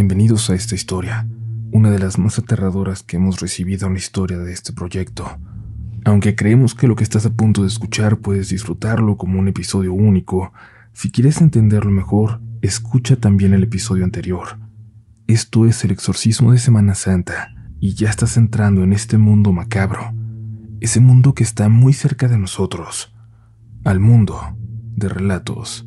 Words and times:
Bienvenidos 0.00 0.48
a 0.48 0.54
esta 0.54 0.74
historia, 0.74 1.28
una 1.72 1.90
de 1.90 1.98
las 1.98 2.18
más 2.18 2.38
aterradoras 2.38 3.02
que 3.02 3.18
hemos 3.18 3.38
recibido 3.38 3.86
en 3.86 3.92
la 3.92 3.98
historia 3.98 4.38
de 4.38 4.50
este 4.50 4.72
proyecto. 4.72 5.26
Aunque 6.06 6.34
creemos 6.34 6.74
que 6.74 6.88
lo 6.88 6.96
que 6.96 7.04
estás 7.04 7.26
a 7.26 7.34
punto 7.34 7.60
de 7.60 7.68
escuchar 7.68 8.16
puedes 8.16 8.48
disfrutarlo 8.48 9.18
como 9.18 9.38
un 9.38 9.48
episodio 9.48 9.92
único, 9.92 10.54
si 10.94 11.10
quieres 11.10 11.42
entenderlo 11.42 11.90
mejor, 11.90 12.40
escucha 12.62 13.16
también 13.16 13.52
el 13.52 13.62
episodio 13.62 14.04
anterior. 14.04 14.58
Esto 15.26 15.66
es 15.66 15.84
el 15.84 15.90
exorcismo 15.90 16.52
de 16.52 16.58
Semana 16.58 16.94
Santa, 16.94 17.54
y 17.78 17.92
ya 17.92 18.08
estás 18.08 18.38
entrando 18.38 18.82
en 18.82 18.94
este 18.94 19.18
mundo 19.18 19.52
macabro, 19.52 20.14
ese 20.80 21.00
mundo 21.00 21.34
que 21.34 21.44
está 21.44 21.68
muy 21.68 21.92
cerca 21.92 22.26
de 22.26 22.38
nosotros, 22.38 23.14
al 23.84 24.00
mundo 24.00 24.56
de 24.96 25.10
relatos 25.10 25.86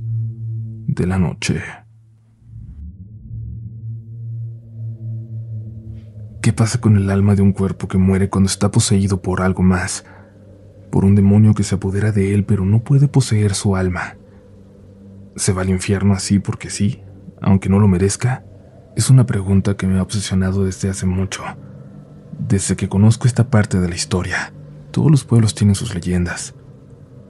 de 0.86 1.08
la 1.08 1.18
noche. 1.18 1.64
¿Qué 6.44 6.52
pasa 6.52 6.82
con 6.82 6.98
el 6.98 7.10
alma 7.10 7.36
de 7.36 7.42
un 7.42 7.54
cuerpo 7.54 7.88
que 7.88 7.98
muere 7.98 8.30
cuando 8.30 8.50
está 8.50 8.70
poseído 8.70 9.22
por 9.22 9.40
algo 9.40 9.64
más? 9.64 10.04
Por 10.92 11.06
un 11.06 11.16
demonio 11.16 11.54
que 11.54 11.64
se 11.64 11.76
apodera 11.76 12.12
de 12.12 12.34
él 12.34 12.44
pero 12.44 12.66
no 12.66 12.84
puede 12.84 13.08
poseer 13.08 13.56
su 13.56 13.78
alma. 13.78 14.18
¿Se 15.38 15.54
va 15.54 15.62
al 15.62 15.70
infierno 15.70 16.14
así 16.14 16.40
porque 16.40 16.70
sí, 16.70 17.02
aunque 17.42 17.70
no 17.70 17.80
lo 17.80 17.88
merezca? 17.88 18.44
Es 18.98 19.10
una 19.10 19.26
pregunta 19.26 19.78
que 19.78 19.88
me 19.88 19.98
ha 19.98 20.02
obsesionado 20.02 20.66
desde 20.66 20.90
hace 20.90 21.06
mucho. 21.06 21.44
Desde 22.38 22.76
que 22.76 22.90
conozco 22.90 23.26
esta 23.26 23.50
parte 23.50 23.80
de 23.80 23.88
la 23.88 23.96
historia, 23.96 24.52
todos 24.92 25.10
los 25.10 25.24
pueblos 25.24 25.56
tienen 25.56 25.76
sus 25.76 25.96
leyendas. 25.96 26.56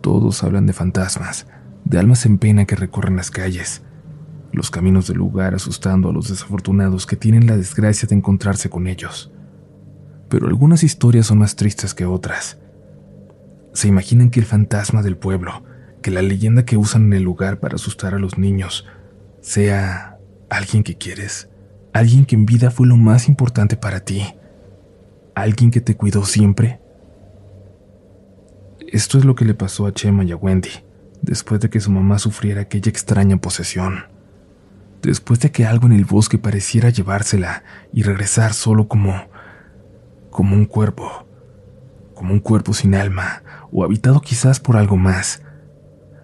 Todos 0.01 0.43
hablan 0.43 0.65
de 0.65 0.73
fantasmas, 0.73 1.45
de 1.85 1.99
almas 1.99 2.25
en 2.25 2.39
pena 2.39 2.65
que 2.65 2.75
recorren 2.75 3.17
las 3.17 3.29
calles, 3.29 3.83
los 4.53 4.69
caminos 4.69 5.07
del 5.07 5.17
lugar 5.17 5.55
asustando 5.55 6.09
a 6.09 6.13
los 6.13 6.29
desafortunados 6.29 7.07
que 7.07 7.15
tienen 7.15 7.47
la 7.47 7.57
desgracia 7.57 8.07
de 8.07 8.15
encontrarse 8.15 8.69
con 8.69 8.87
ellos. 8.87 9.31
Pero 10.29 10.47
algunas 10.47 10.83
historias 10.83 11.25
son 11.25 11.39
más 11.39 11.55
tristes 11.55 11.93
que 11.93 12.05
otras. 12.05 12.59
Se 13.73 13.87
imaginan 13.87 14.29
que 14.29 14.39
el 14.39 14.45
fantasma 14.45 15.01
del 15.01 15.17
pueblo, 15.17 15.63
que 16.03 16.11
la 16.11 16.21
leyenda 16.21 16.65
que 16.65 16.77
usan 16.77 17.05
en 17.07 17.13
el 17.13 17.23
lugar 17.23 17.59
para 17.59 17.75
asustar 17.75 18.13
a 18.13 18.19
los 18.19 18.37
niños, 18.37 18.85
sea 19.41 20.19
alguien 20.49 20.83
que 20.83 20.97
quieres, 20.97 21.49
alguien 21.91 22.25
que 22.25 22.35
en 22.35 22.45
vida 22.45 22.69
fue 22.69 22.87
lo 22.87 22.95
más 22.95 23.27
importante 23.27 23.75
para 23.75 24.01
ti, 24.01 24.23
alguien 25.33 25.71
que 25.71 25.81
te 25.81 25.97
cuidó 25.97 26.25
siempre. 26.25 26.79
Esto 28.87 29.17
es 29.17 29.25
lo 29.25 29.33
que 29.33 29.45
le 29.45 29.55
pasó 29.55 29.87
a 29.87 29.93
Chema 29.93 30.23
y 30.23 30.31
a 30.31 30.35
Wendy 30.35 30.69
después 31.23 31.61
de 31.61 31.69
que 31.69 31.79
su 31.79 31.89
mamá 31.89 32.19
sufriera 32.19 32.61
aquella 32.61 32.89
extraña 32.89 33.37
posesión 33.37 34.12
después 35.09 35.39
de 35.39 35.51
que 35.51 35.65
algo 35.65 35.87
en 35.87 35.93
el 35.93 36.05
bosque 36.05 36.37
pareciera 36.37 36.89
llevársela 36.89 37.63
y 37.91 38.03
regresar 38.03 38.53
solo 38.53 38.87
como... 38.87 39.29
como 40.29 40.55
un 40.55 40.65
cuerpo, 40.65 41.27
como 42.15 42.33
un 42.33 42.39
cuerpo 42.39 42.73
sin 42.73 42.95
alma, 42.95 43.43
o 43.71 43.83
habitado 43.83 44.21
quizás 44.21 44.59
por 44.59 44.77
algo 44.77 44.97
más, 44.97 45.41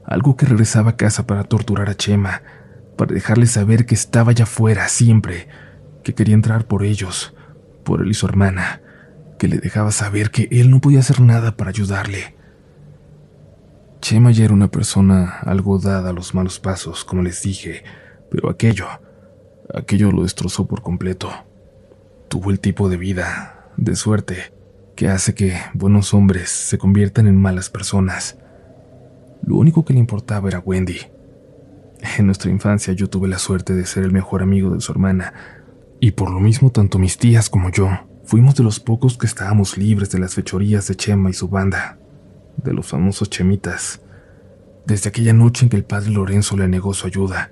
algo 0.05 0.35
que 0.35 0.45
regresaba 0.45 0.91
a 0.91 0.97
casa 0.97 1.27
para 1.27 1.44
torturar 1.44 1.89
a 1.89 1.95
Chema, 1.95 2.41
para 2.97 3.13
dejarle 3.13 3.45
saber 3.45 3.85
que 3.85 3.95
estaba 3.95 4.31
allá 4.31 4.44
afuera 4.44 4.88
siempre, 4.88 5.47
que 6.03 6.13
quería 6.13 6.35
entrar 6.35 6.66
por 6.66 6.83
ellos, 6.83 7.35
por 7.83 8.02
él 8.02 8.11
y 8.11 8.13
su 8.13 8.25
hermana, 8.25 8.81
que 9.38 9.47
le 9.47 9.57
dejaba 9.57 9.91
saber 9.91 10.31
que 10.31 10.47
él 10.52 10.69
no 10.69 10.81
podía 10.81 11.00
hacer 11.00 11.22
nada 11.22 11.55
para 11.55 11.69
ayudarle. 11.69 12.35
Chema 14.02 14.31
ya 14.31 14.45
era 14.45 14.53
una 14.53 14.69
persona 14.69 15.39
algo 15.41 15.77
dada 15.80 16.09
a 16.09 16.13
los 16.13 16.33
malos 16.33 16.59
pasos, 16.59 17.03
como 17.03 17.22
les 17.22 17.41
dije, 17.41 17.83
pero 18.30 18.49
aquello, 18.49 18.88
aquello 19.73 20.11
lo 20.11 20.23
destrozó 20.23 20.67
por 20.67 20.81
completo. 20.81 21.29
Tuvo 22.28 22.51
el 22.51 22.59
tipo 22.59 22.90
de 22.90 22.97
vida, 22.97 23.72
de 23.78 23.95
suerte, 23.95 24.53
que 24.95 25.07
hace 25.07 25.34
que 25.34 25.57
buenos 25.73 26.13
hombres 26.13 26.50
se 26.50 26.78
conviertan 26.78 27.28
en 27.28 27.35
malas 27.35 27.69
personas. 27.69 28.38
Lo 29.41 29.56
único 29.56 29.85
que 29.85 29.94
le 29.94 30.00
importaba 30.00 30.50
era 30.50 30.59
Wendy. 30.59 31.00
En 32.17 32.25
nuestra 32.25 32.51
infancia 32.51 32.94
yo 32.94 33.09
tuve 33.09 33.28
la 33.28 33.40
suerte 33.40 33.73
de 33.73 33.85
ser 33.85 34.03
el 34.03 34.12
mejor 34.12 34.41
amigo 34.41 34.69
de 34.72 34.81
su 34.81 34.91
hermana, 34.91 35.34
y 36.00 36.11
por 36.11 36.31
lo 36.31 36.40
mismo 36.40 36.72
tanto 36.72 37.00
mis 37.00 37.17
tías 37.17 37.50
como 37.50 37.72
yo 37.72 37.90
fuimos 38.23 38.56
de 38.56 38.63
los 38.63 38.79
pocos 38.79 39.17
que 39.17 39.25
estábamos 39.25 39.78
libres 39.78 40.11
de 40.11 40.19
las 40.19 40.35
fechorías 40.35 40.88
de 40.88 40.96
Chema 40.96 41.29
y 41.29 41.34
su 41.34 41.47
banda, 41.47 41.97
de 42.57 42.73
los 42.73 42.88
famosos 42.88 43.29
chemitas. 43.29 44.01
Desde 44.85 45.09
aquella 45.09 45.34
noche 45.34 45.66
en 45.66 45.69
que 45.69 45.78
el 45.78 45.84
padre 45.84 46.11
Lorenzo 46.11 46.56
le 46.56 46.67
negó 46.67 46.94
su 46.94 47.07
ayuda, 47.07 47.51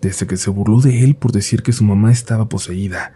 desde 0.00 0.26
que 0.26 0.36
se 0.36 0.50
burló 0.50 0.80
de 0.80 1.04
él 1.04 1.16
por 1.16 1.32
decir 1.32 1.62
que 1.62 1.72
su 1.72 1.84
mamá 1.84 2.12
estaba 2.12 2.48
poseída, 2.48 3.12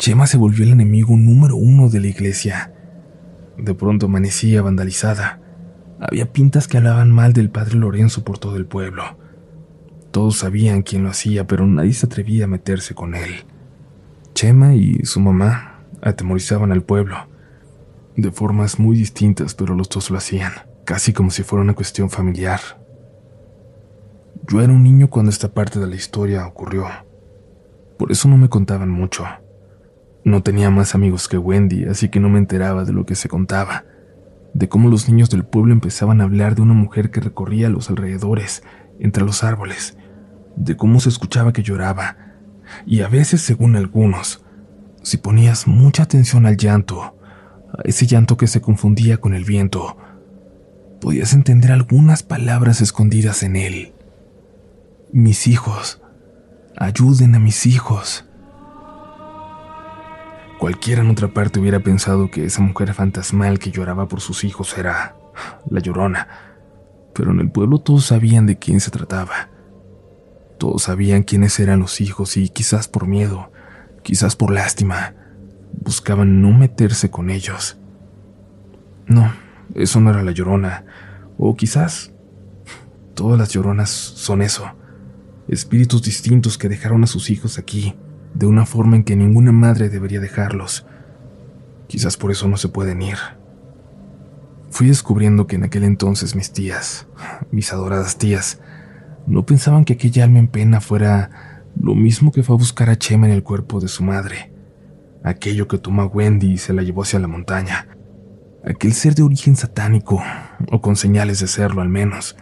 Chema 0.00 0.26
se 0.26 0.38
volvió 0.38 0.64
el 0.64 0.72
enemigo 0.72 1.14
número 1.14 1.56
uno 1.56 1.90
de 1.90 2.00
la 2.00 2.06
iglesia. 2.06 2.72
De 3.58 3.74
pronto 3.74 4.06
amanecía 4.06 4.62
vandalizada. 4.62 5.42
Había 6.00 6.32
pintas 6.32 6.68
que 6.68 6.78
hablaban 6.78 7.10
mal 7.10 7.34
del 7.34 7.50
padre 7.50 7.76
Lorenzo 7.76 8.24
por 8.24 8.38
todo 8.38 8.56
el 8.56 8.64
pueblo. 8.64 9.18
Todos 10.10 10.38
sabían 10.38 10.80
quién 10.82 11.02
lo 11.02 11.10
hacía, 11.10 11.46
pero 11.46 11.66
nadie 11.66 11.92
se 11.92 12.06
atrevía 12.06 12.44
a 12.44 12.48
meterse 12.48 12.94
con 12.94 13.14
él. 13.14 13.44
Chema 14.32 14.74
y 14.74 15.04
su 15.04 15.20
mamá 15.20 15.82
atemorizaban 16.00 16.72
al 16.72 16.82
pueblo, 16.82 17.28
de 18.16 18.30
formas 18.30 18.78
muy 18.78 18.96
distintas, 18.96 19.54
pero 19.54 19.74
los 19.74 19.90
dos 19.90 20.10
lo 20.10 20.16
hacían, 20.16 20.52
casi 20.84 21.12
como 21.12 21.30
si 21.30 21.42
fuera 21.42 21.62
una 21.62 21.74
cuestión 21.74 22.08
familiar. 22.08 22.79
Yo 24.50 24.60
era 24.60 24.72
un 24.72 24.82
niño 24.82 25.08
cuando 25.08 25.30
esta 25.30 25.54
parte 25.54 25.78
de 25.78 25.86
la 25.86 25.94
historia 25.94 26.44
ocurrió. 26.44 26.84
Por 27.96 28.10
eso 28.10 28.26
no 28.26 28.36
me 28.36 28.48
contaban 28.48 28.90
mucho. 28.90 29.24
No 30.24 30.42
tenía 30.42 30.70
más 30.70 30.96
amigos 30.96 31.28
que 31.28 31.38
Wendy, 31.38 31.84
así 31.84 32.08
que 32.08 32.18
no 32.18 32.28
me 32.28 32.40
enteraba 32.40 32.84
de 32.84 32.92
lo 32.92 33.06
que 33.06 33.14
se 33.14 33.28
contaba, 33.28 33.84
de 34.52 34.68
cómo 34.68 34.88
los 34.88 35.08
niños 35.08 35.30
del 35.30 35.44
pueblo 35.44 35.72
empezaban 35.72 36.20
a 36.20 36.24
hablar 36.24 36.56
de 36.56 36.62
una 36.62 36.74
mujer 36.74 37.12
que 37.12 37.20
recorría 37.20 37.68
los 37.68 37.90
alrededores, 37.90 38.64
entre 38.98 39.24
los 39.24 39.44
árboles, 39.44 39.96
de 40.56 40.76
cómo 40.76 40.98
se 40.98 41.10
escuchaba 41.10 41.52
que 41.52 41.62
lloraba, 41.62 42.16
y 42.86 43.02
a 43.02 43.08
veces, 43.08 43.42
según 43.42 43.76
algunos, 43.76 44.44
si 45.04 45.16
ponías 45.18 45.68
mucha 45.68 46.02
atención 46.02 46.44
al 46.46 46.56
llanto, 46.56 47.02
a 47.02 47.82
ese 47.84 48.04
llanto 48.04 48.36
que 48.36 48.48
se 48.48 48.60
confundía 48.60 49.18
con 49.18 49.32
el 49.32 49.44
viento, 49.44 49.96
podías 51.00 51.34
entender 51.34 51.70
algunas 51.70 52.24
palabras 52.24 52.80
escondidas 52.80 53.44
en 53.44 53.54
él. 53.54 53.92
Mis 55.12 55.48
hijos. 55.48 56.00
Ayuden 56.76 57.34
a 57.34 57.40
mis 57.40 57.66
hijos. 57.66 58.24
Cualquiera 60.60 61.02
en 61.02 61.10
otra 61.10 61.26
parte 61.34 61.58
hubiera 61.58 61.80
pensado 61.80 62.30
que 62.30 62.44
esa 62.44 62.62
mujer 62.62 62.94
fantasmal 62.94 63.58
que 63.58 63.72
lloraba 63.72 64.06
por 64.06 64.20
sus 64.20 64.44
hijos 64.44 64.78
era 64.78 65.16
la 65.68 65.80
llorona, 65.80 66.28
pero 67.12 67.32
en 67.32 67.40
el 67.40 67.50
pueblo 67.50 67.78
todos 67.78 68.04
sabían 68.06 68.46
de 68.46 68.60
quién 68.60 68.78
se 68.78 68.92
trataba. 68.92 69.48
Todos 70.58 70.84
sabían 70.84 71.24
quiénes 71.24 71.58
eran 71.58 71.80
los 71.80 72.00
hijos 72.00 72.36
y 72.36 72.48
quizás 72.48 72.86
por 72.86 73.08
miedo, 73.08 73.50
quizás 74.04 74.36
por 74.36 74.52
lástima, 74.52 75.14
buscaban 75.72 76.40
no 76.40 76.52
meterse 76.56 77.10
con 77.10 77.30
ellos. 77.30 77.78
No, 79.06 79.32
eso 79.74 80.00
no 80.00 80.10
era 80.10 80.22
la 80.22 80.30
llorona, 80.30 80.84
o 81.36 81.56
quizás 81.56 82.12
todas 83.14 83.36
las 83.36 83.48
lloronas 83.48 83.90
son 83.90 84.42
eso 84.42 84.76
espíritus 85.48 86.02
distintos 86.02 86.58
que 86.58 86.68
dejaron 86.68 87.04
a 87.04 87.06
sus 87.06 87.30
hijos 87.30 87.58
aquí, 87.58 87.94
de 88.34 88.46
una 88.46 88.66
forma 88.66 88.96
en 88.96 89.04
que 89.04 89.16
ninguna 89.16 89.52
madre 89.52 89.88
debería 89.88 90.20
dejarlos. 90.20 90.86
Quizás 91.88 92.16
por 92.16 92.30
eso 92.30 92.48
no 92.48 92.56
se 92.56 92.68
pueden 92.68 93.02
ir. 93.02 93.16
Fui 94.70 94.86
descubriendo 94.86 95.46
que 95.46 95.56
en 95.56 95.64
aquel 95.64 95.82
entonces 95.84 96.36
mis 96.36 96.52
tías, 96.52 97.08
mis 97.50 97.72
adoradas 97.72 98.18
tías, 98.18 98.60
no 99.26 99.44
pensaban 99.44 99.84
que 99.84 99.94
aquella 99.94 100.24
alma 100.24 100.38
en 100.38 100.48
pena 100.48 100.80
fuera 100.80 101.64
lo 101.78 101.94
mismo 101.94 102.30
que 102.32 102.42
fue 102.42 102.54
a 102.54 102.58
buscar 102.58 102.88
a 102.90 102.96
Chema 102.96 103.26
en 103.26 103.32
el 103.32 103.42
cuerpo 103.42 103.80
de 103.80 103.88
su 103.88 104.04
madre, 104.04 104.52
aquello 105.24 105.68
que 105.68 105.78
tomó 105.78 106.02
a 106.02 106.06
Wendy 106.06 106.52
y 106.52 106.58
se 106.58 106.72
la 106.72 106.82
llevó 106.82 107.02
hacia 107.02 107.18
la 107.18 107.28
montaña, 107.28 107.88
aquel 108.64 108.92
ser 108.92 109.14
de 109.14 109.22
origen 109.22 109.56
satánico, 109.56 110.22
o 110.70 110.80
con 110.80 110.96
señales 110.96 111.40
de 111.40 111.48
serlo 111.48 111.82
al 111.82 111.88
menos. 111.88 112.36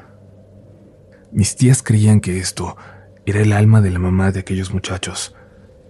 Mis 1.32 1.56
tías 1.56 1.82
creían 1.82 2.20
que 2.20 2.38
esto 2.38 2.76
era 3.30 3.42
el 3.42 3.52
alma 3.52 3.82
de 3.82 3.90
la 3.90 3.98
mamá 3.98 4.32
de 4.32 4.40
aquellos 4.40 4.72
muchachos, 4.72 5.36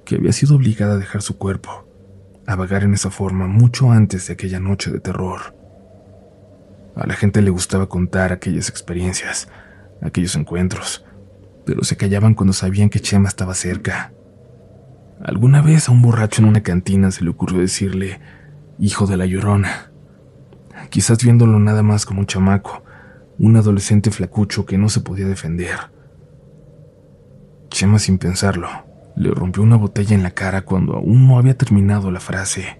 que 0.05 0.17
había 0.17 0.33
sido 0.33 0.57
obligada 0.57 0.95
a 0.95 0.99
dejar 0.99 1.23
su 1.23 1.39
cuerpo, 1.39 1.87
a 2.49 2.57
vagar 2.57 2.83
en 2.83 2.95
esa 2.95 3.11
forma 3.11 3.47
mucho 3.47 3.93
antes 3.93 4.27
de 4.27 4.33
aquella 4.33 4.59
noche 4.59 4.91
de 4.91 4.99
terror. 4.99 5.55
A 6.97 7.07
la 7.07 7.15
gente 7.15 7.41
le 7.41 7.51
gustaba 7.51 7.89
contar 7.89 8.33
aquellas 8.33 8.69
experiencias, 8.69 9.49
aquellos 10.03 10.35
encuentros, 10.35 11.05
pero 11.65 11.85
se 11.85 11.97
callaban 11.97 12.35
cuando 12.35 12.53
sabían 12.53 12.91
que 12.91 12.99
Chema 12.99 13.29
estaba 13.29 13.55
cerca. 13.55 14.13
Alguna 15.23 15.63
vez 15.63 15.89
a 15.89 15.93
un 15.93 16.03
borracho 16.03 16.43
en 16.43 16.49
una 16.49 16.65
cantina 16.65 17.13
se 17.13 17.23
le 17.23 17.31
ocurrió 17.31 17.61
decirle, 17.61 18.19
hijo 18.81 19.07
de 19.07 19.17
la 19.17 19.27
llorona, 19.27 19.93
quizás 20.91 21.23
viéndolo 21.23 21.61
nada 21.61 21.85
más 21.85 22.05
como 22.05 22.19
un 22.19 22.27
chamaco, 22.27 22.83
un 23.39 23.55
adolescente 23.55 24.11
flacucho 24.11 24.67
que 24.67 24.77
no 24.77 24.89
se 24.89 25.03
podía 25.03 25.29
defender. 25.29 25.98
Chema, 27.71 27.99
sin 27.99 28.19
pensarlo, 28.19 28.69
le 29.17 29.31
rompió 29.31 29.63
una 29.63 29.77
botella 29.77 30.15
en 30.15 30.23
la 30.23 30.31
cara 30.31 30.63
cuando 30.63 30.95
aún 30.95 31.27
no 31.27 31.39
había 31.39 31.57
terminado 31.57 32.11
la 32.11 32.21
frase. 32.21 32.79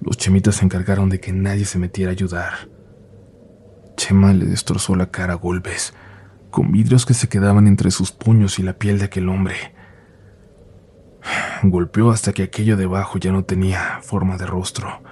Los 0.00 0.18
chemitas 0.18 0.56
se 0.56 0.64
encargaron 0.64 1.08
de 1.08 1.20
que 1.20 1.32
nadie 1.32 1.64
se 1.64 1.78
metiera 1.78 2.10
a 2.10 2.12
ayudar. 2.12 2.52
Chema 3.96 4.32
le 4.32 4.44
destrozó 4.44 4.94
la 4.94 5.10
cara 5.10 5.32
a 5.32 5.36
golpes, 5.36 5.94
con 6.50 6.70
vidrios 6.70 7.06
que 7.06 7.14
se 7.14 7.28
quedaban 7.28 7.66
entre 7.66 7.90
sus 7.90 8.12
puños 8.12 8.58
y 8.58 8.62
la 8.62 8.74
piel 8.74 8.98
de 8.98 9.06
aquel 9.06 9.28
hombre. 9.28 9.56
Golpeó 11.62 12.10
hasta 12.10 12.32
que 12.32 12.42
aquello 12.42 12.76
debajo 12.76 13.18
ya 13.18 13.32
no 13.32 13.44
tenía 13.44 14.00
forma 14.02 14.36
de 14.36 14.46
rostro. 14.46 15.02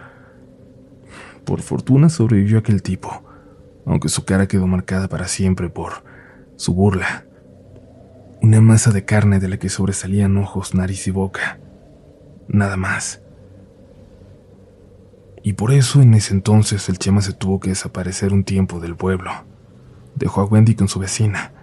Por 1.45 1.62
fortuna 1.62 2.09
sobrevivió 2.09 2.59
aquel 2.59 2.83
tipo, 2.83 3.25
aunque 3.87 4.09
su 4.09 4.25
cara 4.25 4.47
quedó 4.47 4.67
marcada 4.67 5.09
para 5.09 5.29
siempre 5.29 5.71
por 5.71 6.05
su 6.56 6.75
burla. 6.75 7.25
Una 8.44 8.61
masa 8.61 8.91
de 8.91 9.06
carne 9.06 9.41
de 9.41 9.49
la 9.49 9.56
que 9.56 9.70
sobresalían 9.70 10.37
ojos, 10.37 10.75
nariz 10.75 11.06
y 11.06 11.11
boca. 11.11 11.58
Nada 12.46 12.76
más. 12.76 13.23
Y 15.43 15.55
por 15.55 15.73
eso 15.73 16.02
en 16.02 16.12
ese 16.12 16.35
entonces 16.35 16.91
el 16.91 16.99
Chema 16.99 17.23
se 17.23 17.32
tuvo 17.32 17.58
que 17.58 17.70
desaparecer 17.70 18.35
un 18.35 18.44
tiempo 18.44 18.81
del 18.81 18.96
pueblo. 18.96 19.31
Dejó 20.14 20.43
a 20.43 20.44
Wendy 20.44 20.75
con 20.75 20.88
su 20.88 20.99
vecina. 20.99 21.55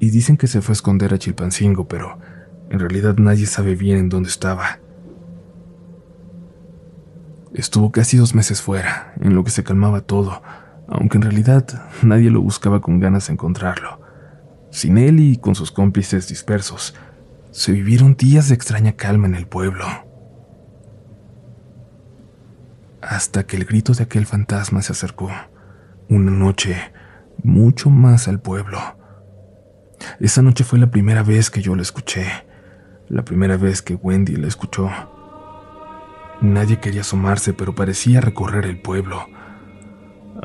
Y 0.00 0.10
dicen 0.10 0.36
que 0.36 0.48
se 0.48 0.60
fue 0.60 0.72
a 0.72 0.78
esconder 0.78 1.14
a 1.14 1.20
Chilpancingo, 1.20 1.86
pero 1.86 2.18
en 2.68 2.80
realidad 2.80 3.14
nadie 3.18 3.46
sabe 3.46 3.76
bien 3.76 3.98
en 3.98 4.08
dónde 4.08 4.28
estaba. 4.28 4.80
Estuvo 7.54 7.92
casi 7.92 8.16
dos 8.16 8.34
meses 8.34 8.60
fuera, 8.60 9.14
en 9.20 9.36
lo 9.36 9.44
que 9.44 9.52
se 9.52 9.62
calmaba 9.62 10.00
todo, 10.00 10.42
aunque 10.88 11.18
en 11.18 11.22
realidad 11.22 11.64
nadie 12.02 12.28
lo 12.30 12.40
buscaba 12.40 12.80
con 12.80 12.98
ganas 12.98 13.28
de 13.28 13.34
encontrarlo. 13.34 14.07
Sin 14.70 14.98
él 14.98 15.20
y 15.20 15.36
con 15.36 15.54
sus 15.54 15.72
cómplices 15.72 16.28
dispersos, 16.28 16.94
se 17.50 17.72
vivieron 17.72 18.16
días 18.16 18.48
de 18.48 18.54
extraña 18.54 18.92
calma 18.92 19.26
en 19.26 19.34
el 19.34 19.46
pueblo 19.46 19.84
hasta 23.00 23.46
que 23.46 23.56
el 23.56 23.64
grito 23.64 23.92
de 23.92 24.04
aquel 24.04 24.26
fantasma 24.26 24.82
se 24.82 24.92
acercó, 24.92 25.30
una 26.08 26.30
noche, 26.30 26.76
mucho 27.42 27.90
más 27.90 28.28
al 28.28 28.40
pueblo. 28.40 28.78
Esa 30.20 30.42
noche 30.42 30.64
fue 30.64 30.78
la 30.78 30.90
primera 30.90 31.22
vez 31.22 31.50
que 31.50 31.62
yo 31.62 31.74
la 31.74 31.82
escuché, 31.82 32.26
la 33.08 33.24
primera 33.24 33.56
vez 33.56 33.82
que 33.82 33.94
Wendy 33.94 34.36
la 34.36 34.48
escuchó. 34.48 34.90
Nadie 36.40 36.78
quería 36.78 37.00
asomarse, 37.00 37.52
pero 37.52 37.74
parecía 37.74 38.20
recorrer 38.20 38.66
el 38.66 38.80
pueblo. 38.80 39.26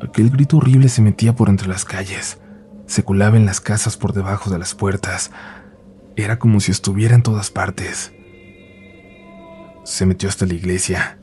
Aquel 0.01 0.29
grito 0.29 0.57
horrible 0.57 0.89
se 0.89 1.01
metía 1.01 1.35
por 1.35 1.49
entre 1.49 1.67
las 1.67 1.85
calles, 1.85 2.39
se 2.85 3.03
colaba 3.03 3.37
en 3.37 3.45
las 3.45 3.61
casas 3.61 3.97
por 3.97 4.13
debajo 4.13 4.49
de 4.49 4.59
las 4.59 4.75
puertas. 4.75 5.31
Era 6.15 6.39
como 6.39 6.59
si 6.59 6.71
estuviera 6.71 7.15
en 7.15 7.23
todas 7.23 7.49
partes. 7.49 8.13
Se 9.83 10.05
metió 10.05 10.29
hasta 10.29 10.45
la 10.45 10.53
iglesia 10.53 11.19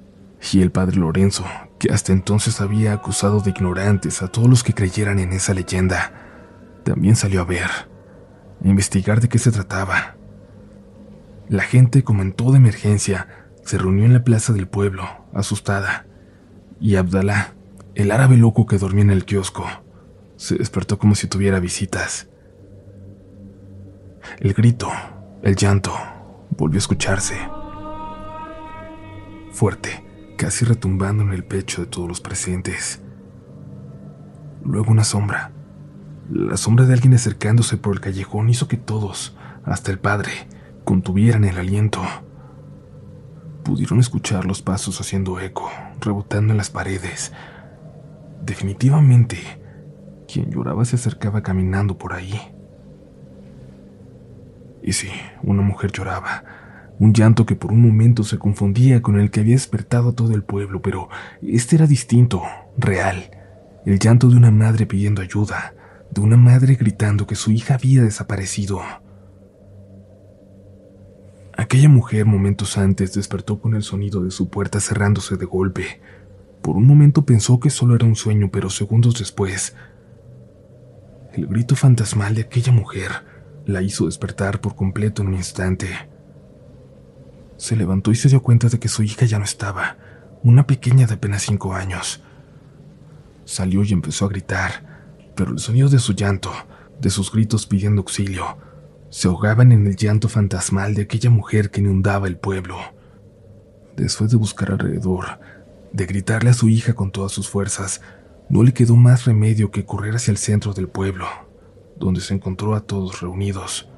y 0.52 0.62
el 0.62 0.70
padre 0.70 0.96
Lorenzo, 0.96 1.44
que 1.78 1.92
hasta 1.92 2.12
entonces 2.12 2.60
había 2.60 2.92
acusado 2.92 3.40
de 3.40 3.50
ignorantes 3.50 4.22
a 4.22 4.28
todos 4.28 4.48
los 4.48 4.62
que 4.62 4.74
creyeran 4.74 5.18
en 5.18 5.32
esa 5.32 5.54
leyenda, 5.54 6.12
también 6.84 7.16
salió 7.16 7.42
a 7.42 7.44
ver, 7.44 7.70
a 8.64 8.68
investigar 8.68 9.20
de 9.20 9.28
qué 9.28 9.38
se 9.38 9.52
trataba. 9.52 10.16
La 11.48 11.62
gente, 11.62 12.04
como 12.04 12.22
en 12.22 12.32
toda 12.32 12.56
emergencia, 12.56 13.28
se 13.64 13.78
reunió 13.78 14.04
en 14.04 14.12
la 14.12 14.24
plaza 14.24 14.52
del 14.52 14.68
pueblo, 14.68 15.04
asustada, 15.32 16.06
y 16.80 16.96
Abdalá, 16.96 17.54
el 17.94 18.10
árabe 18.10 18.36
loco 18.36 18.66
que 18.66 18.78
dormía 18.78 19.04
en 19.04 19.10
el 19.10 19.24
kiosco, 19.24 19.66
se 20.40 20.54
despertó 20.54 20.98
como 20.98 21.14
si 21.14 21.26
tuviera 21.26 21.60
visitas. 21.60 22.26
El 24.38 24.54
grito, 24.54 24.90
el 25.42 25.54
llanto, 25.54 25.92
volvió 26.56 26.78
a 26.78 26.78
escucharse. 26.78 27.36
Fuerte 29.52 30.02
casi 30.38 30.64
retumbando 30.64 31.24
en 31.24 31.34
el 31.34 31.44
pecho 31.44 31.82
de 31.82 31.88
todos 31.88 32.08
los 32.08 32.22
presentes. 32.22 33.02
Luego 34.64 34.90
una 34.90 35.04
sombra. 35.04 35.52
La 36.30 36.56
sombra 36.56 36.86
de 36.86 36.94
alguien 36.94 37.12
acercándose 37.12 37.76
por 37.76 37.92
el 37.92 38.00
callejón 38.00 38.48
hizo 38.48 38.66
que 38.66 38.78
todos, 38.78 39.36
hasta 39.64 39.90
el 39.90 39.98
padre, 39.98 40.32
contuvieran 40.84 41.44
el 41.44 41.58
aliento. 41.58 42.00
Pudieron 43.62 44.00
escuchar 44.00 44.46
los 44.46 44.62
pasos 44.62 45.02
haciendo 45.02 45.38
eco, 45.38 45.70
rebotando 46.00 46.54
en 46.54 46.56
las 46.56 46.70
paredes. 46.70 47.30
Definitivamente, 48.42 49.59
quien 50.30 50.50
lloraba 50.50 50.84
se 50.84 50.96
acercaba 50.96 51.42
caminando 51.42 51.98
por 51.98 52.12
ahí. 52.12 52.34
Y 54.82 54.92
sí, 54.92 55.08
una 55.42 55.62
mujer 55.62 55.92
lloraba, 55.92 56.44
un 56.98 57.12
llanto 57.12 57.46
que 57.46 57.56
por 57.56 57.72
un 57.72 57.82
momento 57.82 58.24
se 58.24 58.38
confundía 58.38 59.02
con 59.02 59.18
el 59.18 59.30
que 59.30 59.40
había 59.40 59.54
despertado 59.54 60.12
todo 60.12 60.34
el 60.34 60.42
pueblo, 60.42 60.82
pero 60.82 61.08
este 61.42 61.76
era 61.76 61.86
distinto, 61.86 62.42
real. 62.76 63.30
El 63.86 63.98
llanto 63.98 64.28
de 64.28 64.36
una 64.36 64.50
madre 64.50 64.86
pidiendo 64.86 65.22
ayuda, 65.22 65.74
de 66.10 66.20
una 66.20 66.36
madre 66.36 66.74
gritando 66.74 67.26
que 67.26 67.36
su 67.36 67.50
hija 67.50 67.74
había 67.74 68.02
desaparecido. 68.02 68.80
Aquella 71.56 71.88
mujer 71.88 72.26
momentos 72.26 72.78
antes 72.78 73.14
despertó 73.14 73.60
con 73.60 73.74
el 73.74 73.82
sonido 73.82 74.22
de 74.22 74.30
su 74.30 74.48
puerta 74.48 74.80
cerrándose 74.80 75.36
de 75.36 75.44
golpe. 75.44 76.00
Por 76.62 76.76
un 76.76 76.86
momento 76.86 77.24
pensó 77.24 77.60
que 77.60 77.70
solo 77.70 77.94
era 77.94 78.06
un 78.06 78.16
sueño, 78.16 78.50
pero 78.50 78.70
segundos 78.70 79.18
después, 79.18 79.74
el 81.34 81.46
grito 81.46 81.76
fantasmal 81.76 82.34
de 82.34 82.42
aquella 82.42 82.72
mujer 82.72 83.10
la 83.66 83.82
hizo 83.82 84.06
despertar 84.06 84.60
por 84.60 84.74
completo 84.74 85.22
en 85.22 85.28
un 85.28 85.34
instante. 85.34 85.88
Se 87.56 87.76
levantó 87.76 88.10
y 88.10 88.16
se 88.16 88.28
dio 88.28 88.42
cuenta 88.42 88.68
de 88.68 88.78
que 88.78 88.88
su 88.88 89.02
hija 89.02 89.26
ya 89.26 89.38
no 89.38 89.44
estaba, 89.44 89.96
una 90.42 90.66
pequeña 90.66 91.06
de 91.06 91.14
apenas 91.14 91.42
cinco 91.42 91.74
años. 91.74 92.22
Salió 93.44 93.84
y 93.84 93.92
empezó 93.92 94.26
a 94.26 94.28
gritar, 94.28 95.32
pero 95.36 95.52
el 95.52 95.58
sonido 95.58 95.88
de 95.88 95.98
su 95.98 96.14
llanto, 96.14 96.52
de 97.00 97.10
sus 97.10 97.30
gritos 97.30 97.66
pidiendo 97.66 98.00
auxilio, 98.00 98.58
se 99.10 99.28
ahogaban 99.28 99.72
en 99.72 99.86
el 99.86 99.96
llanto 99.96 100.28
fantasmal 100.28 100.94
de 100.94 101.02
aquella 101.02 101.30
mujer 101.30 101.70
que 101.70 101.80
inundaba 101.80 102.28
el 102.28 102.38
pueblo. 102.38 102.76
Después 103.96 104.30
de 104.30 104.36
buscar 104.36 104.70
alrededor, 104.70 105.40
de 105.92 106.06
gritarle 106.06 106.50
a 106.50 106.54
su 106.54 106.68
hija 106.68 106.94
con 106.94 107.10
todas 107.10 107.32
sus 107.32 107.48
fuerzas, 107.48 108.00
no 108.50 108.64
le 108.64 108.74
quedó 108.74 108.96
más 108.96 109.26
remedio 109.26 109.70
que 109.70 109.86
correr 109.86 110.16
hacia 110.16 110.32
el 110.32 110.36
centro 110.36 110.74
del 110.74 110.88
pueblo, 110.88 111.26
donde 111.96 112.20
se 112.20 112.34
encontró 112.34 112.74
a 112.74 112.80
todos 112.80 113.20
reunidos. 113.20 113.88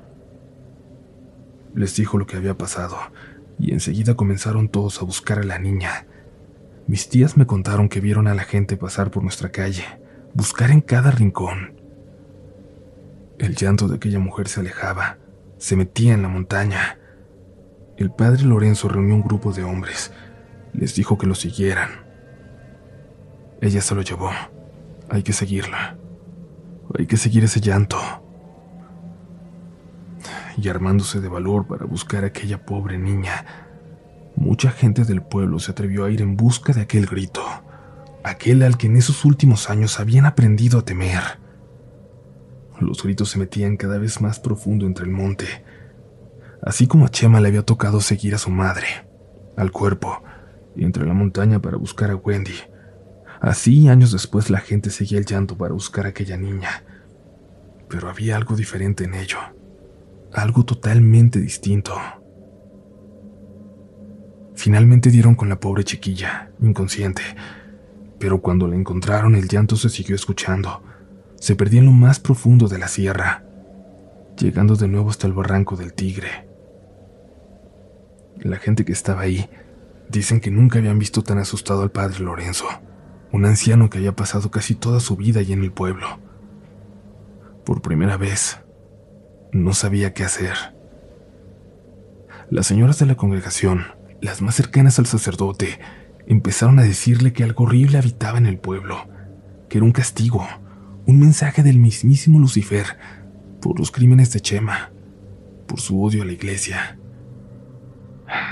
Les 1.74 1.96
dijo 1.96 2.18
lo 2.18 2.26
que 2.26 2.36
había 2.36 2.56
pasado 2.56 2.98
y 3.58 3.72
enseguida 3.72 4.14
comenzaron 4.14 4.68
todos 4.68 5.00
a 5.00 5.06
buscar 5.06 5.38
a 5.38 5.44
la 5.44 5.58
niña. 5.58 6.06
Mis 6.86 7.08
tías 7.08 7.38
me 7.38 7.46
contaron 7.46 7.88
que 7.88 8.00
vieron 8.00 8.26
a 8.26 8.34
la 8.34 8.42
gente 8.42 8.76
pasar 8.76 9.10
por 9.10 9.22
nuestra 9.22 9.50
calle, 9.50 9.84
buscar 10.34 10.70
en 10.70 10.82
cada 10.82 11.10
rincón. 11.10 11.80
El 13.38 13.54
llanto 13.54 13.88
de 13.88 13.96
aquella 13.96 14.18
mujer 14.18 14.48
se 14.48 14.60
alejaba, 14.60 15.16
se 15.56 15.76
metía 15.76 16.12
en 16.12 16.22
la 16.22 16.28
montaña. 16.28 16.98
El 17.96 18.10
padre 18.10 18.42
Lorenzo 18.42 18.88
reunió 18.88 19.14
un 19.14 19.22
grupo 19.22 19.52
de 19.52 19.64
hombres, 19.64 20.12
les 20.74 20.94
dijo 20.94 21.16
que 21.16 21.26
lo 21.26 21.34
siguieran. 21.34 22.01
Ella 23.62 23.80
se 23.80 23.94
lo 23.94 24.02
llevó. 24.02 24.30
Hay 25.08 25.22
que 25.22 25.32
seguirla. 25.32 25.96
Hay 26.98 27.06
que 27.06 27.16
seguir 27.16 27.44
ese 27.44 27.60
llanto 27.60 27.96
y 30.56 30.68
armándose 30.68 31.20
de 31.20 31.28
valor 31.28 31.66
para 31.66 31.86
buscar 31.86 32.24
a 32.24 32.26
aquella 32.26 32.66
pobre 32.66 32.98
niña. 32.98 33.46
Mucha 34.36 34.72
gente 34.72 35.04
del 35.04 35.22
pueblo 35.22 35.58
se 35.60 35.70
atrevió 35.70 36.04
a 36.04 36.10
ir 36.10 36.22
en 36.22 36.36
busca 36.36 36.72
de 36.72 36.82
aquel 36.82 37.06
grito, 37.06 37.42
aquel 38.24 38.62
al 38.62 38.76
que 38.76 38.88
en 38.88 38.96
esos 38.96 39.24
últimos 39.24 39.70
años 39.70 40.00
habían 40.00 40.26
aprendido 40.26 40.80
a 40.80 40.84
temer. 40.84 41.22
Los 42.80 43.02
gritos 43.02 43.30
se 43.30 43.38
metían 43.38 43.76
cada 43.76 43.98
vez 43.98 44.20
más 44.20 44.40
profundo 44.40 44.86
entre 44.86 45.04
el 45.04 45.12
monte, 45.12 45.46
así 46.62 46.88
como 46.88 47.06
a 47.06 47.10
Chema 47.10 47.40
le 47.40 47.48
había 47.48 47.62
tocado 47.62 48.00
seguir 48.00 48.34
a 48.34 48.38
su 48.38 48.50
madre, 48.50 48.86
al 49.56 49.70
cuerpo, 49.70 50.22
y 50.74 50.84
entre 50.84 51.06
la 51.06 51.14
montaña 51.14 51.60
para 51.60 51.76
buscar 51.76 52.10
a 52.10 52.16
Wendy. 52.16 52.71
Así 53.42 53.88
años 53.88 54.12
después 54.12 54.48
la 54.48 54.60
gente 54.60 54.88
seguía 54.88 55.18
el 55.18 55.26
llanto 55.26 55.58
para 55.58 55.74
buscar 55.74 56.06
a 56.06 56.10
aquella 56.10 56.38
niña, 56.38 56.84
pero 57.90 58.08
había 58.08 58.36
algo 58.36 58.56
diferente 58.56 59.04
en 59.04 59.12
ello 59.12 59.38
algo 60.34 60.64
totalmente 60.64 61.40
distinto. 61.40 61.94
Finalmente 64.54 65.10
dieron 65.10 65.34
con 65.34 65.48
la 65.48 65.60
pobre 65.60 65.84
chiquilla, 65.84 66.50
inconsciente, 66.60 67.22
pero 68.18 68.40
cuando 68.40 68.68
la 68.68 68.76
encontraron 68.76 69.34
el 69.34 69.48
llanto 69.48 69.76
se 69.76 69.88
siguió 69.88 70.14
escuchando. 70.14 70.82
Se 71.36 71.56
perdía 71.56 71.80
en 71.80 71.86
lo 71.86 71.92
más 71.92 72.20
profundo 72.20 72.68
de 72.68 72.78
la 72.78 72.88
sierra, 72.88 73.44
llegando 74.38 74.76
de 74.76 74.88
nuevo 74.88 75.10
hasta 75.10 75.26
el 75.26 75.32
barranco 75.32 75.76
del 75.76 75.92
tigre. 75.92 76.48
La 78.38 78.56
gente 78.58 78.84
que 78.84 78.92
estaba 78.92 79.22
ahí 79.22 79.48
dicen 80.08 80.40
que 80.40 80.50
nunca 80.50 80.78
habían 80.78 80.98
visto 80.98 81.22
tan 81.22 81.38
asustado 81.38 81.82
al 81.82 81.90
padre 81.90 82.20
Lorenzo, 82.20 82.66
un 83.32 83.46
anciano 83.46 83.90
que 83.90 83.98
había 83.98 84.14
pasado 84.14 84.50
casi 84.50 84.74
toda 84.74 85.00
su 85.00 85.16
vida 85.16 85.40
allí 85.40 85.52
en 85.52 85.64
el 85.64 85.72
pueblo. 85.72 86.06
Por 87.64 87.80
primera 87.80 88.16
vez, 88.16 88.60
no 89.52 89.72
sabía 89.72 90.12
qué 90.12 90.24
hacer. 90.24 90.54
Las 92.50 92.66
señoras 92.66 92.98
de 92.98 93.06
la 93.06 93.14
congregación, 93.14 93.86
las 94.20 94.42
más 94.42 94.54
cercanas 94.54 94.98
al 94.98 95.06
sacerdote, 95.06 95.80
empezaron 96.26 96.78
a 96.78 96.82
decirle 96.82 97.32
que 97.32 97.44
algo 97.44 97.64
horrible 97.64 97.98
habitaba 97.98 98.38
en 98.38 98.46
el 98.46 98.58
pueblo, 98.58 99.08
que 99.68 99.78
era 99.78 99.86
un 99.86 99.92
castigo, 99.92 100.46
un 101.06 101.18
mensaje 101.18 101.62
del 101.62 101.78
mismísimo 101.78 102.38
Lucifer 102.38 102.98
por 103.60 103.78
los 103.78 103.90
crímenes 103.90 104.32
de 104.32 104.40
Chema, 104.40 104.90
por 105.66 105.80
su 105.80 106.02
odio 106.02 106.22
a 106.22 106.26
la 106.26 106.32
iglesia. 106.32 106.98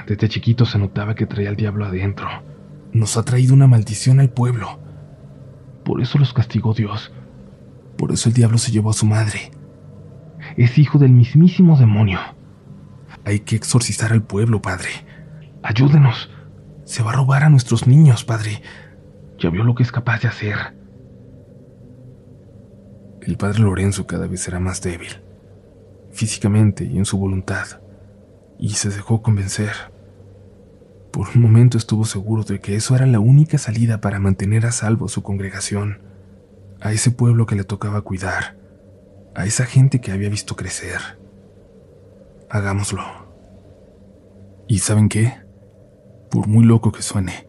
Desde 0.07 0.29
chiquito 0.29 0.65
se 0.65 0.79
notaba 0.79 1.15
que 1.15 1.27
traía 1.27 1.51
al 1.51 1.57
diablo 1.57 1.85
adentro. 1.85 2.29
Nos 2.93 3.17
ha 3.17 3.23
traído 3.23 3.55
una 3.55 3.67
maldición 3.67 4.21
al 4.21 4.31
pueblo. 4.31 4.79
Por 5.85 6.01
eso 6.01 6.19
los 6.19 6.33
castigó 6.33 6.75
Dios. 6.75 7.13
Por 7.97 8.13
eso 8.13 8.29
el 8.29 8.35
diablo 8.35 8.59
se 8.59 8.73
llevó 8.73 8.91
a 8.91 8.95
su 8.95 9.07
madre. 9.07 9.51
Es 10.57 10.79
hijo 10.79 10.99
del 10.99 11.13
mismísimo 11.13 11.77
demonio. 11.77 12.19
Hay 13.25 13.41
que 13.41 13.57
exorcizar 13.57 14.13
al 14.13 14.23
pueblo, 14.23 14.63
padre. 14.63 14.89
Ayúdenos. 15.63 16.31
Se 16.85 17.03
va 17.03 17.13
a 17.13 17.17
robar 17.17 17.45
a 17.45 17.51
nuestros 17.51 17.87
niños, 17.87 18.25
padre. 18.25 18.63
Ya 19.39 19.51
vio 19.51 19.65
lo 19.65 19.75
que 19.75 19.83
es 19.83 19.93
capaz 19.93 20.23
de 20.23 20.29
hacer. 20.29 20.57
El 23.23 23.37
padre 23.37 23.61
Lorenzo 23.61 24.07
cada 24.07 24.27
vez 24.27 24.49
era 24.49 24.61
más 24.61 24.81
débil, 24.81 25.21
físicamente 26.11 26.85
y 26.85 26.97
en 26.97 27.05
su 27.05 27.19
voluntad, 27.19 27.67
y 28.59 28.71
se 28.71 28.89
dejó 28.89 29.23
convencer. 29.23 29.73
Por 31.11 31.29
un 31.35 31.43
momento 31.43 31.77
estuvo 31.77 32.05
seguro 32.05 32.45
de 32.45 32.61
que 32.61 32.77
eso 32.77 32.95
era 32.95 33.07
la 33.07 33.19
única 33.19 33.59
salida 33.59 34.01
para 34.01 34.21
mantener 34.21 34.65
a 34.65 34.73
salvo 34.73 35.09
su 35.09 35.23
congregación, 35.23 35.99
a 36.81 36.93
ese 36.93 37.11
pueblo 37.11 37.47
que 37.47 37.57
le 37.57 37.65
tocaba 37.65 38.03
cuidar, 38.03 38.57
a 39.35 39.45
esa 39.45 39.67
gente 39.67 40.01
que 40.01 40.13
había 40.13 40.29
visto 40.29 40.55
crecer. 40.55 41.01
Hagámoslo. 42.49 43.03
¿Y 44.69 44.79
saben 44.79 45.09
qué? 45.09 45.35
Por 46.31 46.47
muy 46.47 46.65
loco 46.65 46.93
que 46.93 47.03
suene, 47.03 47.49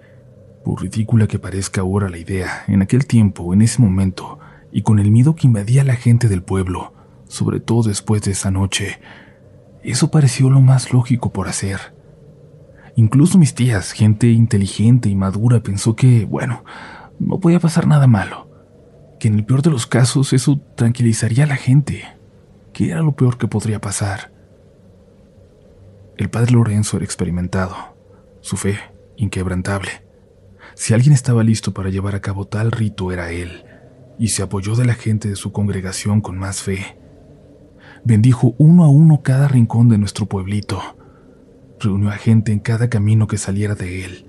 por 0.66 0.82
ridícula 0.82 1.28
que 1.28 1.38
parezca 1.38 1.82
ahora 1.82 2.10
la 2.10 2.18
idea, 2.18 2.64
en 2.68 2.82
aquel 2.82 3.06
tiempo, 3.06 3.54
en 3.54 3.62
ese 3.62 3.80
momento, 3.80 4.40
y 4.72 4.82
con 4.82 4.98
el 4.98 5.12
miedo 5.12 5.36
que 5.36 5.46
invadía 5.46 5.84
a 5.84 5.86
la 5.86 5.96
gente 5.96 6.28
del 6.28 6.42
pueblo, 6.42 6.94
sobre 7.28 7.60
todo 7.60 7.84
después 7.84 8.24
de 8.24 8.32
esa 8.32 8.50
noche, 8.50 9.00
eso 9.84 10.10
pareció 10.10 10.50
lo 10.50 10.62
más 10.62 10.92
lógico 10.92 11.32
por 11.32 11.48
hacer. 11.48 12.01
Incluso 12.96 13.38
mis 13.38 13.56
tías, 13.56 13.92
gente 13.92 14.28
inteligente 14.28 15.10
y 15.10 15.16
madura, 15.16 15.62
pensó 15.62 15.96
que, 15.96 16.26
bueno, 16.26 16.64
no 17.20 17.40
podía 17.40 17.60
pasar 17.60 17.88
nada 17.88 18.08
malo, 18.08 18.50
que 19.20 19.28
en 19.28 19.36
el 19.36 19.46
peor 19.46 19.62
de 19.62 19.70
los 19.70 19.88
casos 19.88 20.34
eso 20.34 20.60
tranquilizaría 20.76 21.46
a 21.46 21.48
la 21.48 21.56
gente, 21.56 22.04
que 22.74 22.92
era 22.92 23.02
lo 23.02 23.14
peor 23.14 23.38
que 23.38 23.48
podría 23.48 23.80
pasar. 23.80 24.32
El 26.18 26.30
padre 26.30 26.52
Lorenzo 26.52 26.98
era 26.98 27.06
experimentado, 27.06 27.76
su 28.42 28.58
fe 28.58 28.78
inquebrantable. 29.18 30.04
Si 30.76 30.94
alguien 30.94 31.14
estaba 31.14 31.44
listo 31.44 31.74
para 31.74 31.90
llevar 31.90 32.16
a 32.16 32.22
cabo 32.22 32.46
tal 32.46 32.72
rito 32.72 33.12
era 33.12 33.32
él, 33.32 33.66
y 34.18 34.30
se 34.30 34.44
apoyó 34.44 34.76
de 34.76 34.86
la 34.86 34.94
gente 34.94 35.30
de 35.30 35.36
su 35.36 35.52
congregación 35.52 36.22
con 36.22 36.38
más 36.38 36.62
fe. 36.62 36.98
Bendijo 38.04 38.54
uno 38.58 38.84
a 38.84 38.90
uno 38.90 39.22
cada 39.24 39.48
rincón 39.48 39.90
de 39.90 39.98
nuestro 39.98 40.26
pueblito. 40.28 40.80
Reunió 41.82 42.10
a 42.10 42.18
gente 42.18 42.52
en 42.52 42.60
cada 42.60 42.90
camino 42.90 43.26
que 43.26 43.40
saliera 43.40 43.74
de 43.74 44.06
él. 44.06 44.28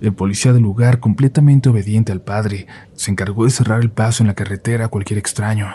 El 0.00 0.12
policía 0.12 0.52
del 0.52 0.64
lugar, 0.64 0.98
completamente 0.98 1.68
obediente 1.68 2.10
al 2.10 2.20
padre, 2.20 2.66
se 2.94 3.12
encargó 3.12 3.44
de 3.44 3.50
cerrar 3.50 3.80
el 3.80 3.90
paso 3.90 4.24
en 4.24 4.26
la 4.26 4.34
carretera 4.34 4.86
a 4.86 4.88
cualquier 4.88 5.20
extraño. 5.20 5.68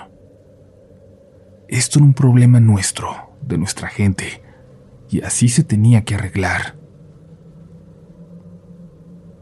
Esto 1.70 2.00
era 2.00 2.06
un 2.06 2.13
problema 2.13 2.60
nuestro, 2.60 3.34
de 3.42 3.58
nuestra 3.58 3.88
gente, 3.88 4.42
y 5.10 5.22
así 5.22 5.48
se 5.48 5.63
tenía 5.63 6.04
que 6.04 6.16
arreglar. 6.16 6.75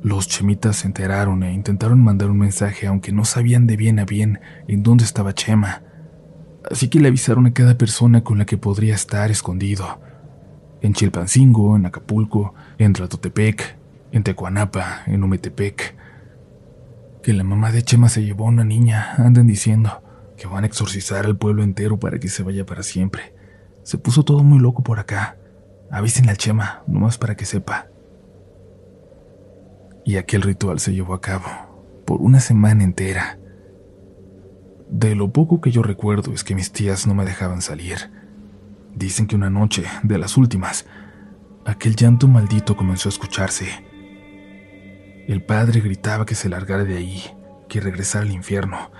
Los 0.03 0.27
chemitas 0.27 0.77
se 0.77 0.87
enteraron 0.87 1.41
e 1.43 1.53
intentaron 1.53 2.03
mandar 2.03 2.29
un 2.29 2.37
mensaje, 2.37 2.85
aunque 2.85 3.11
no 3.11 3.25
sabían 3.25 3.65
de 3.65 3.77
bien 3.77 3.97
a 3.97 4.05
bien 4.05 4.39
en 4.67 4.83
dónde 4.83 5.05
estaba 5.05 5.33
Chema. 5.33 5.83
Así 6.69 6.87
que 6.87 6.99
le 6.99 7.07
avisaron 7.07 7.47
a 7.47 7.53
cada 7.53 7.77
persona 7.77 8.23
con 8.23 8.37
la 8.37 8.45
que 8.45 8.57
podría 8.57 8.93
estar 8.93 9.31
escondido. 9.31 9.99
En 10.81 10.93
Chilpancingo, 10.93 11.75
en 11.75 11.85
Acapulco, 11.85 12.53
en 12.77 12.93
Tlatotepec, 12.93 13.77
en 14.11 14.23
Tecuanapa, 14.23 15.03
en 15.05 15.23
Umetepec. 15.23 15.95
Que 17.23 17.33
la 17.33 17.43
mamá 17.43 17.71
de 17.71 17.83
Chema 17.83 18.09
se 18.09 18.23
llevó 18.23 18.45
a 18.45 18.49
una 18.49 18.63
niña, 18.63 19.13
andan 19.17 19.47
diciendo 19.47 20.01
que 20.37 20.47
van 20.47 20.63
a 20.63 20.67
exorcizar 20.67 21.25
al 21.25 21.37
pueblo 21.37 21.63
entero 21.63 21.99
para 21.99 22.19
que 22.19 22.27
se 22.27 22.41
vaya 22.41 22.65
para 22.65 22.81
siempre. 22.81 23.35
Se 23.83 23.97
puso 23.97 24.23
todo 24.23 24.43
muy 24.43 24.59
loco 24.59 24.83
por 24.83 24.99
acá. 24.99 25.37
Avisen 25.91 26.29
al 26.29 26.37
Chema, 26.37 26.83
nomás 26.87 27.17
para 27.17 27.35
que 27.35 27.45
sepa. 27.45 27.87
Y 30.03 30.17
aquel 30.17 30.41
ritual 30.41 30.79
se 30.79 30.93
llevó 30.93 31.13
a 31.13 31.21
cabo 31.21 31.45
por 32.05 32.21
una 32.21 32.39
semana 32.39 32.83
entera. 32.83 33.37
De 34.89 35.15
lo 35.15 35.31
poco 35.31 35.61
que 35.61 35.71
yo 35.71 35.83
recuerdo 35.83 36.33
es 36.33 36.43
que 36.43 36.55
mis 36.55 36.71
tías 36.71 37.05
no 37.05 37.13
me 37.13 37.23
dejaban 37.23 37.61
salir. 37.61 38.11
Dicen 38.95 39.27
que 39.27 39.35
una 39.35 39.49
noche, 39.49 39.85
de 40.03 40.17
las 40.17 40.37
últimas, 40.37 40.85
aquel 41.65 41.95
llanto 41.95 42.27
maldito 42.27 42.75
comenzó 42.75 43.09
a 43.09 43.11
escucharse. 43.11 43.67
El 45.27 45.43
padre 45.43 45.81
gritaba 45.81 46.25
que 46.25 46.35
se 46.35 46.49
largara 46.49 46.83
de 46.83 46.97
ahí, 46.97 47.23
que 47.69 47.79
regresara 47.79 48.25
al 48.25 48.31
infierno, 48.31 48.91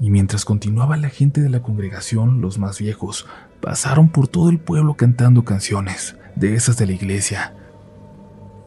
y 0.00 0.10
mientras 0.10 0.44
continuaba 0.44 0.96
la 0.96 1.08
gente 1.08 1.40
de 1.40 1.48
la 1.48 1.62
congregación, 1.62 2.40
los 2.40 2.58
más 2.58 2.78
viejos, 2.78 3.26
pasaron 3.60 4.08
por 4.08 4.28
todo 4.28 4.50
el 4.50 4.58
pueblo 4.58 4.94
cantando 4.94 5.44
canciones, 5.44 6.16
de 6.36 6.54
esas 6.54 6.76
de 6.76 6.86
la 6.86 6.92
iglesia, 6.92 7.54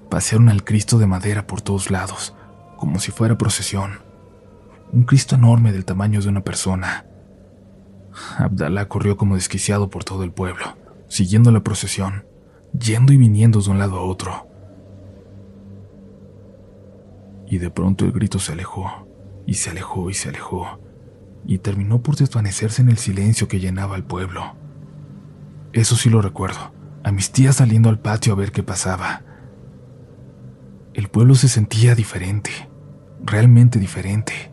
Pasearon 0.10 0.48
al 0.48 0.64
Cristo 0.64 1.00
de 1.00 1.08
madera 1.08 1.48
por 1.48 1.62
todos 1.62 1.92
lados, 1.92 2.34
como 2.78 3.00
si 3.00 3.12
fuera 3.12 3.38
procesión. 3.38 4.00
Un 4.94 5.04
Cristo 5.04 5.36
enorme 5.36 5.74
del 5.74 5.84
tamaño 5.84 6.22
de 6.22 6.30
una 6.30 6.44
persona. 6.44 7.06
Abdalá 8.38 8.88
corrió 8.88 9.18
como 9.18 9.36
desquiciado 9.36 9.90
por 9.90 10.04
todo 10.04 10.24
el 10.24 10.32
pueblo, 10.32 10.78
siguiendo 11.08 11.52
la 11.52 11.62
procesión, 11.62 12.26
yendo 12.78 13.14
y 13.14 13.18
viniendo 13.18 13.62
de 13.62 13.70
un 13.70 13.80
lado 13.80 13.98
a 13.98 14.04
otro. 14.04 14.48
Y 17.48 17.60
de 17.60 17.70
pronto 17.70 18.06
el 18.06 18.12
grito 18.12 18.40
se 18.40 18.54
alejó, 18.54 19.08
y 19.46 19.56
se 19.56 19.70
alejó 19.70 20.10
y 20.10 20.14
se 20.14 20.30
alejó, 20.30 20.80
y 21.46 21.60
terminó 21.60 22.02
por 22.02 22.16
desvanecerse 22.16 22.82
en 22.82 22.90
el 22.90 22.98
silencio 22.98 23.48
que 23.48 23.60
llenaba 23.60 23.96
el 23.96 24.04
pueblo. 24.04 24.56
Eso 25.74 25.96
sí 25.96 26.10
lo 26.10 26.22
recuerdo, 26.22 26.74
a 27.04 27.12
mis 27.12 27.32
tías 27.32 27.58
saliendo 27.58 27.90
al 27.90 28.00
patio 28.00 28.34
a 28.34 28.36
ver 28.36 28.52
qué 28.52 28.64
pasaba. 28.64 29.22
El 30.94 31.08
pueblo 31.10 31.36
se 31.36 31.48
sentía 31.48 31.96
diferente, 31.96 32.52
realmente 33.24 33.80
diferente. 33.80 34.52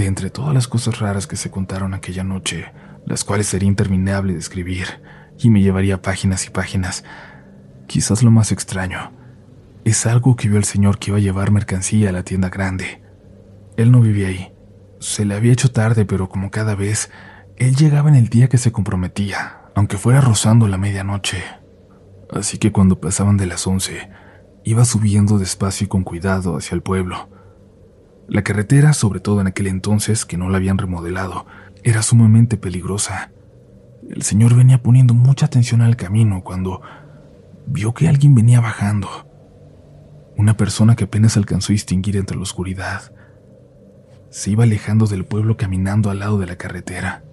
De 0.00 0.06
entre 0.06 0.30
todas 0.30 0.54
las 0.54 0.66
cosas 0.66 0.98
raras 0.98 1.26
que 1.26 1.36
se 1.36 1.50
contaron 1.50 1.92
aquella 1.92 2.24
noche, 2.24 2.72
las 3.04 3.22
cuales 3.22 3.48
sería 3.48 3.68
interminable 3.68 4.32
de 4.32 4.38
escribir 4.38 4.86
y 5.38 5.50
me 5.50 5.60
llevaría 5.60 6.00
páginas 6.00 6.46
y 6.46 6.48
páginas, 6.48 7.04
quizás 7.86 8.22
lo 8.22 8.30
más 8.30 8.50
extraño 8.50 9.12
es 9.84 10.06
algo 10.06 10.36
que 10.36 10.48
vio 10.48 10.56
el 10.56 10.64
señor 10.64 10.98
que 10.98 11.10
iba 11.10 11.18
a 11.18 11.20
llevar 11.20 11.50
mercancía 11.50 12.08
a 12.08 12.12
la 12.12 12.22
tienda 12.22 12.48
grande. 12.48 13.02
Él 13.76 13.92
no 13.92 14.00
vivía 14.00 14.28
ahí. 14.28 14.54
Se 15.00 15.26
le 15.26 15.34
había 15.34 15.52
hecho 15.52 15.70
tarde, 15.70 16.06
pero 16.06 16.30
como 16.30 16.50
cada 16.50 16.74
vez, 16.74 17.10
él 17.58 17.76
llegaba 17.76 18.08
en 18.08 18.14
el 18.14 18.30
día 18.30 18.48
que 18.48 18.56
se 18.56 18.72
comprometía, 18.72 19.64
aunque 19.74 19.98
fuera 19.98 20.22
rozando 20.22 20.66
la 20.66 20.78
medianoche. 20.78 21.44
Así 22.32 22.56
que 22.56 22.72
cuando 22.72 23.02
pasaban 23.02 23.36
de 23.36 23.44
las 23.44 23.66
once, 23.66 24.08
Iba 24.62 24.84
subiendo 24.84 25.38
despacio 25.38 25.86
y 25.86 25.88
con 25.88 26.04
cuidado 26.04 26.56
hacia 26.56 26.74
el 26.74 26.82
pueblo. 26.82 27.29
La 28.30 28.42
carretera, 28.42 28.92
sobre 28.92 29.18
todo 29.18 29.40
en 29.40 29.48
aquel 29.48 29.66
entonces 29.66 30.24
que 30.24 30.36
no 30.36 30.50
la 30.50 30.58
habían 30.58 30.78
remodelado, 30.78 31.46
era 31.82 32.00
sumamente 32.00 32.56
peligrosa. 32.56 33.32
El 34.08 34.22
señor 34.22 34.54
venía 34.54 34.80
poniendo 34.80 35.14
mucha 35.14 35.46
atención 35.46 35.82
al 35.82 35.96
camino 35.96 36.44
cuando 36.44 36.80
vio 37.66 37.92
que 37.92 38.06
alguien 38.06 38.36
venía 38.36 38.60
bajando. 38.60 39.08
Una 40.36 40.56
persona 40.56 40.94
que 40.94 41.04
apenas 41.04 41.36
alcanzó 41.36 41.72
a 41.72 41.74
distinguir 41.74 42.16
entre 42.16 42.36
la 42.36 42.44
oscuridad. 42.44 43.12
Se 44.30 44.52
iba 44.52 44.62
alejando 44.62 45.08
del 45.08 45.24
pueblo 45.24 45.56
caminando 45.56 46.08
al 46.08 46.20
lado 46.20 46.38
de 46.38 46.46
la 46.46 46.54
carretera. 46.54 47.24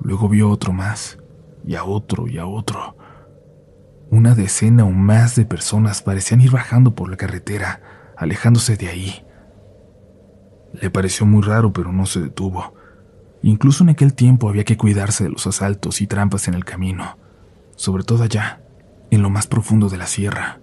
Luego 0.00 0.30
vio 0.30 0.48
otro 0.48 0.72
más, 0.72 1.18
y 1.66 1.74
a 1.74 1.84
otro 1.84 2.28
y 2.28 2.38
a 2.38 2.46
otro. 2.46 2.96
Una 4.08 4.34
decena 4.34 4.86
o 4.86 4.90
más 4.90 5.36
de 5.36 5.44
personas 5.44 6.00
parecían 6.00 6.40
ir 6.40 6.50
bajando 6.50 6.94
por 6.94 7.10
la 7.10 7.18
carretera, 7.18 7.82
alejándose 8.16 8.78
de 8.78 8.88
ahí. 8.88 9.25
Le 10.80 10.90
pareció 10.90 11.26
muy 11.26 11.42
raro, 11.42 11.72
pero 11.72 11.92
no 11.92 12.06
se 12.06 12.20
detuvo. 12.20 12.74
Incluso 13.42 13.84
en 13.84 13.90
aquel 13.90 14.14
tiempo 14.14 14.48
había 14.48 14.64
que 14.64 14.76
cuidarse 14.76 15.24
de 15.24 15.30
los 15.30 15.46
asaltos 15.46 16.00
y 16.00 16.06
trampas 16.06 16.48
en 16.48 16.54
el 16.54 16.64
camino, 16.64 17.16
sobre 17.76 18.02
todo 18.02 18.24
allá, 18.24 18.62
en 19.10 19.22
lo 19.22 19.30
más 19.30 19.46
profundo 19.46 19.88
de 19.88 19.98
la 19.98 20.06
sierra. 20.06 20.60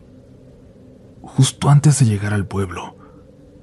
Justo 1.21 1.69
antes 1.69 1.99
de 1.99 2.05
llegar 2.05 2.33
al 2.33 2.45
pueblo, 2.45 2.97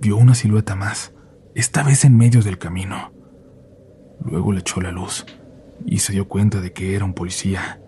vio 0.00 0.16
una 0.16 0.34
silueta 0.34 0.74
más, 0.74 1.12
esta 1.54 1.82
vez 1.82 2.04
en 2.04 2.16
medio 2.16 2.42
del 2.42 2.58
camino. 2.58 3.12
Luego 4.24 4.52
le 4.52 4.60
echó 4.60 4.80
la 4.80 4.90
luz 4.90 5.26
y 5.84 5.98
se 5.98 6.12
dio 6.12 6.28
cuenta 6.28 6.60
de 6.60 6.72
que 6.72 6.94
era 6.94 7.04
un 7.04 7.14
policía. 7.14 7.80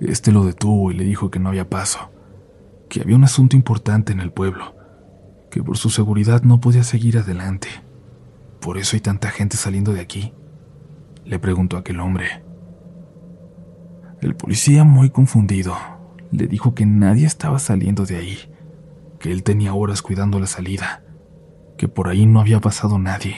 Este 0.00 0.32
lo 0.32 0.44
detuvo 0.44 0.90
y 0.90 0.94
le 0.94 1.04
dijo 1.04 1.30
que 1.30 1.38
no 1.38 1.50
había 1.50 1.68
paso, 1.68 2.10
que 2.88 3.02
había 3.02 3.16
un 3.16 3.24
asunto 3.24 3.56
importante 3.56 4.12
en 4.12 4.20
el 4.20 4.32
pueblo, 4.32 4.74
que 5.50 5.62
por 5.62 5.76
su 5.76 5.90
seguridad 5.90 6.42
no 6.42 6.60
podía 6.60 6.84
seguir 6.84 7.18
adelante. 7.18 7.68
Por 8.60 8.78
eso 8.78 8.96
hay 8.96 9.00
tanta 9.00 9.30
gente 9.30 9.56
saliendo 9.56 9.92
de 9.92 10.00
aquí, 10.00 10.32
le 11.24 11.38
preguntó 11.38 11.76
aquel 11.76 12.00
hombre. 12.00 12.42
El 14.20 14.34
policía, 14.34 14.84
muy 14.84 15.10
confundido, 15.10 15.76
le 16.30 16.46
dijo 16.46 16.74
que 16.74 16.86
nadie 16.86 17.26
estaba 17.26 17.58
saliendo 17.58 18.04
de 18.04 18.16
ahí, 18.16 18.38
que 19.20 19.30
él 19.30 19.42
tenía 19.42 19.74
horas 19.74 20.02
cuidando 20.02 20.40
la 20.40 20.46
salida, 20.46 21.02
que 21.76 21.88
por 21.88 22.08
ahí 22.08 22.26
no 22.26 22.40
había 22.40 22.60
pasado 22.60 22.98
nadie. 22.98 23.36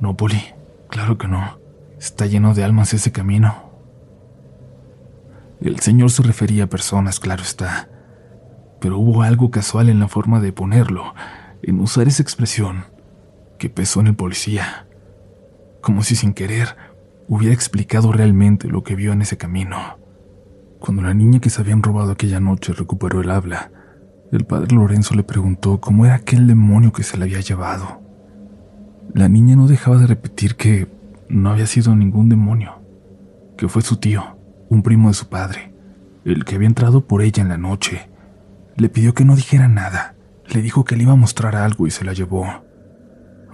No, 0.00 0.16
Poli, 0.16 0.42
claro 0.88 1.18
que 1.18 1.28
no. 1.28 1.58
Está 1.98 2.26
lleno 2.26 2.54
de 2.54 2.64
almas 2.64 2.94
ese 2.94 3.12
camino. 3.12 3.70
El 5.60 5.78
señor 5.80 6.10
se 6.10 6.22
refería 6.22 6.64
a 6.64 6.68
personas, 6.68 7.20
claro 7.20 7.42
está, 7.42 7.90
pero 8.80 8.98
hubo 8.98 9.22
algo 9.22 9.50
casual 9.50 9.88
en 9.88 10.00
la 10.00 10.08
forma 10.08 10.40
de 10.40 10.52
ponerlo, 10.52 11.14
en 11.62 11.80
usar 11.80 12.08
esa 12.08 12.22
expresión, 12.22 12.84
que 13.58 13.70
pesó 13.70 14.00
en 14.00 14.08
el 14.08 14.16
policía, 14.16 14.86
como 15.80 16.02
si 16.02 16.16
sin 16.16 16.32
querer 16.32 16.76
hubiera 17.28 17.54
explicado 17.54 18.12
realmente 18.12 18.68
lo 18.68 18.82
que 18.82 18.96
vio 18.96 19.12
en 19.12 19.22
ese 19.22 19.36
camino. 19.36 19.98
Cuando 20.80 21.02
la 21.02 21.14
niña 21.14 21.40
que 21.40 21.50
se 21.50 21.60
habían 21.60 21.82
robado 21.82 22.12
aquella 22.12 22.40
noche 22.40 22.72
recuperó 22.72 23.20
el 23.20 23.30
habla, 23.30 23.70
el 24.32 24.44
padre 24.44 24.74
Lorenzo 24.74 25.14
le 25.14 25.22
preguntó 25.22 25.80
cómo 25.80 26.06
era 26.06 26.14
aquel 26.14 26.46
demonio 26.46 26.92
que 26.92 27.02
se 27.02 27.16
la 27.16 27.24
había 27.24 27.40
llevado. 27.40 28.00
La 29.14 29.28
niña 29.28 29.56
no 29.56 29.66
dejaba 29.66 29.98
de 29.98 30.06
repetir 30.06 30.56
que 30.56 30.88
no 31.28 31.50
había 31.50 31.66
sido 31.66 31.94
ningún 31.94 32.28
demonio, 32.28 32.80
que 33.56 33.68
fue 33.68 33.82
su 33.82 33.96
tío, 33.96 34.36
un 34.68 34.82
primo 34.82 35.08
de 35.08 35.14
su 35.14 35.28
padre, 35.28 35.72
el 36.24 36.44
que 36.44 36.56
había 36.56 36.68
entrado 36.68 37.06
por 37.06 37.22
ella 37.22 37.42
en 37.42 37.48
la 37.48 37.58
noche. 37.58 38.09
Le 38.80 38.88
pidió 38.88 39.14
que 39.14 39.24
no 39.24 39.36
dijera 39.36 39.68
nada, 39.68 40.14
le 40.46 40.62
dijo 40.62 40.84
que 40.84 40.96
le 40.96 41.04
iba 41.04 41.12
a 41.12 41.16
mostrar 41.16 41.54
algo 41.54 41.86
y 41.86 41.90
se 41.90 42.04
la 42.04 42.12
llevó. 42.12 42.64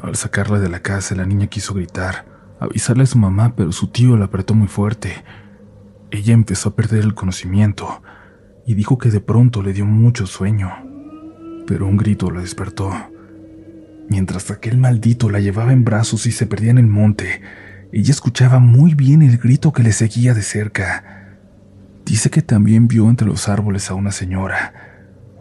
Al 0.01 0.17
sacarla 0.17 0.59
de 0.59 0.69
la 0.69 0.81
casa, 0.81 1.15
la 1.15 1.27
niña 1.27 1.49
quiso 1.49 1.75
gritar, 1.75 2.25
avisarle 2.61 3.03
a 3.03 3.07
su 3.07 3.19
mamá, 3.19 3.55
pero 3.57 3.73
su 3.73 3.89
tío 3.89 4.17
la 4.17 4.27
apretó 4.27 4.55
muy 4.55 4.69
fuerte 4.69 5.25
ella 6.11 6.35
empezó 6.35 6.71
a 6.71 6.77
perder 6.77 7.05
el 7.05 7.15
conocimiento 7.15 8.03
y 8.65 8.75
dijo 8.75 8.99
que 8.99 9.11
de 9.11 9.21
pronto 9.21 9.63
le 9.63 9.73
dio 9.73 9.87
mucho 9.87 10.27
sueño, 10.27 10.71
pero 11.67 11.87
un 11.87 11.97
grito 11.97 12.31
la 12.31 12.41
despertó. 12.41 12.93
Mientras 14.09 14.51
aquel 14.51 14.79
maldito 14.79 15.31
la 15.31 15.41
llevaba 15.41 15.73
en 15.73 15.85
brazos 15.85 16.27
y 16.27 16.33
se 16.33 16.47
perdía 16.47 16.71
en 16.71 16.79
el 16.79 16.87
monte, 16.87 17.43
ella 17.93 18.11
escuchaba 18.11 18.59
muy 18.59 18.95
bien 18.95 19.23
el 19.23 19.39
grito 19.39 19.73
que 19.73 19.83
le 19.83 19.93
seguía 19.93 20.33
de 20.35 20.43
cerca. 20.43 21.39
Dice 22.05 22.31
que 22.31 22.43
también 22.43 22.87
vio 22.87 23.09
entre 23.09 23.27
los 23.27 23.49
árboles 23.49 23.91
a 23.91 23.95
una 23.95 24.13
señora, 24.13 24.86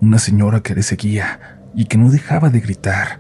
una 0.06 0.20
señora 0.20 0.62
que 0.62 0.76
le 0.76 0.84
seguía 0.84 1.60
y 1.74 1.86
que 1.86 1.98
no 1.98 2.12
dejaba 2.12 2.50
de 2.52 2.60
gritar. 2.60 3.20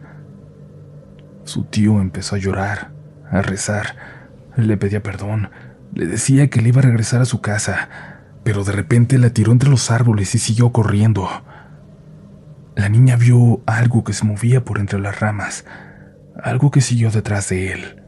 Su 1.43 1.63
tío 1.63 1.99
empezó 1.99 2.35
a 2.35 2.39
llorar, 2.39 2.91
a 3.29 3.41
rezar, 3.41 3.95
le 4.55 4.77
pedía 4.77 5.01
perdón, 5.01 5.49
le 5.93 6.05
decía 6.05 6.49
que 6.49 6.61
le 6.61 6.69
iba 6.69 6.81
a 6.81 6.85
regresar 6.85 7.21
a 7.21 7.25
su 7.25 7.41
casa, 7.41 7.89
pero 8.43 8.63
de 8.63 8.71
repente 8.71 9.17
la 9.17 9.31
tiró 9.31 9.51
entre 9.51 9.69
los 9.69 9.89
árboles 9.89 10.35
y 10.35 10.37
siguió 10.37 10.71
corriendo. 10.71 11.27
La 12.75 12.87
niña 12.87 13.15
vio 13.15 13.61
algo 13.65 14.03
que 14.03 14.13
se 14.13 14.25
movía 14.25 14.63
por 14.63 14.77
entre 14.77 14.99
las 14.99 15.19
ramas, 15.19 15.65
algo 16.41 16.69
que 16.69 16.81
siguió 16.81 17.09
detrás 17.09 17.49
de 17.49 17.71
él. 17.71 18.03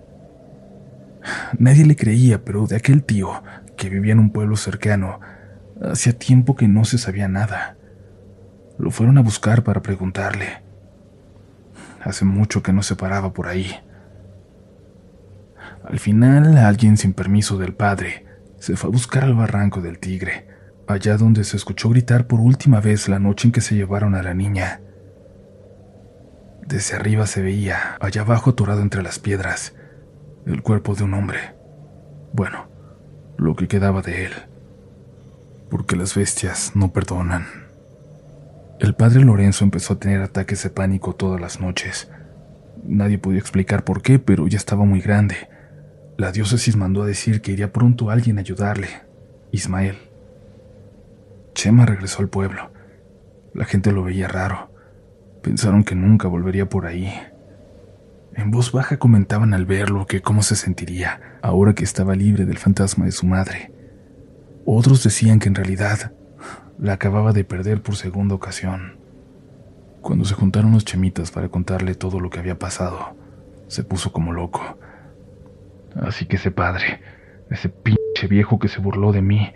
Nadie 1.57 1.85
le 1.85 1.95
creía, 1.95 2.45
pero 2.45 2.67
de 2.67 2.75
aquel 2.75 3.03
tío, 3.03 3.43
que 3.75 3.89
vivía 3.89 4.13
en 4.13 4.19
un 4.19 4.31
pueblo 4.31 4.55
cercano, 4.55 5.19
hacía 5.81 6.13
tiempo 6.13 6.55
que 6.55 6.67
no 6.67 6.85
se 6.85 6.99
sabía 6.99 7.27
nada. 7.27 7.76
Lo 8.77 8.91
fueron 8.91 9.17
a 9.17 9.21
buscar 9.21 9.63
para 9.63 9.81
preguntarle. 9.81 10.61
Hace 12.03 12.25
mucho 12.25 12.61
que 12.61 12.73
no 12.73 12.83
se 12.83 12.95
paraba 12.95 13.33
por 13.33 13.47
ahí. 13.47 13.75
Al 15.83 15.99
final, 15.99 16.57
alguien 16.57 16.97
sin 16.97 17.13
permiso 17.13 17.57
del 17.57 17.73
padre 17.73 18.25
se 18.59 18.75
fue 18.75 18.89
a 18.89 18.91
buscar 18.91 19.23
al 19.23 19.35
barranco 19.35 19.81
del 19.81 19.99
tigre, 19.99 20.47
allá 20.87 21.17
donde 21.17 21.43
se 21.43 21.57
escuchó 21.57 21.89
gritar 21.89 22.27
por 22.27 22.39
última 22.39 22.79
vez 22.79 23.07
la 23.07 23.19
noche 23.19 23.47
en 23.47 23.51
que 23.51 23.61
se 23.61 23.75
llevaron 23.75 24.15
a 24.15 24.23
la 24.23 24.33
niña. 24.33 24.81
Desde 26.65 26.95
arriba 26.95 27.27
se 27.27 27.41
veía, 27.41 27.97
allá 27.99 28.21
abajo 28.21 28.49
atorado 28.49 28.81
entre 28.81 29.01
las 29.01 29.19
piedras, 29.19 29.73
el 30.45 30.61
cuerpo 30.61 30.95
de 30.95 31.03
un 31.03 31.13
hombre. 31.13 31.55
Bueno, 32.33 32.67
lo 33.37 33.55
que 33.55 33.67
quedaba 33.67 34.01
de 34.01 34.25
él. 34.25 34.33
Porque 35.69 35.95
las 35.95 36.15
bestias 36.15 36.73
no 36.75 36.91
perdonan. 36.91 37.66
El 38.79 38.93
padre 38.95 39.23
Lorenzo 39.23 39.63
empezó 39.63 39.93
a 39.93 39.99
tener 39.99 40.21
ataques 40.21 40.63
de 40.63 40.69
pánico 40.69 41.15
todas 41.15 41.41
las 41.41 41.59
noches. 41.59 42.09
Nadie 42.83 43.17
podía 43.17 43.39
explicar 43.39 43.83
por 43.83 44.01
qué, 44.01 44.19
pero 44.19 44.47
ya 44.47 44.57
estaba 44.57 44.85
muy 44.85 45.01
grande 45.01 45.35
la 46.17 46.31
diócesis 46.31 46.75
mandó 46.75 47.03
a 47.03 47.05
decir 47.05 47.41
que 47.41 47.51
iría 47.51 47.71
pronto 47.71 48.09
alguien 48.09 48.39
a 48.39 48.41
ayudarle, 48.41 48.87
Ismael. 49.51 49.97
Chema 51.53 51.85
regresó 51.85 52.23
al 52.23 52.29
pueblo. 52.29 52.71
La 53.53 53.65
gente 53.65 53.91
lo 53.91 54.03
veía 54.03 54.27
raro. 54.27 54.71
Pensaron 55.43 55.83
que 55.83 55.93
nunca 55.93 56.27
volvería 56.27 56.67
por 56.67 56.87
ahí. 56.87 57.13
En 58.33 58.49
voz 58.49 58.71
baja 58.71 58.97
comentaban 58.97 59.53
al 59.53 59.67
verlo 59.67 60.07
que 60.07 60.23
cómo 60.23 60.41
se 60.41 60.55
sentiría 60.55 61.39
ahora 61.43 61.75
que 61.75 61.83
estaba 61.83 62.15
libre 62.15 62.45
del 62.45 62.57
fantasma 62.57 63.05
de 63.05 63.11
su 63.11 63.27
madre. 63.27 63.71
Otros 64.65 65.03
decían 65.03 65.37
que 65.37 65.49
en 65.49 65.55
realidad 65.55 66.13
la 66.79 66.93
acababa 66.93 67.33
de 67.33 67.43
perder 67.43 67.81
por 67.81 67.95
segunda 67.95 68.35
ocasión. 68.35 68.97
Cuando 70.01 70.25
se 70.25 70.35
juntaron 70.35 70.71
los 70.71 70.85
chemitas 70.85 71.31
para 71.31 71.49
contarle 71.49 71.95
todo 71.95 72.19
lo 72.19 72.29
que 72.29 72.39
había 72.39 72.59
pasado, 72.59 73.15
se 73.67 73.83
puso 73.83 74.11
como 74.11 74.31
loco 74.31 74.77
Así 76.01 76.25
que 76.25 76.35
ese 76.35 76.51
padre, 76.51 77.01
ese 77.49 77.69
pinche 77.69 78.27
viejo 78.29 78.59
que 78.59 78.67
se 78.67 78.79
burló 78.79 79.11
de 79.11 79.21
mí, 79.21 79.51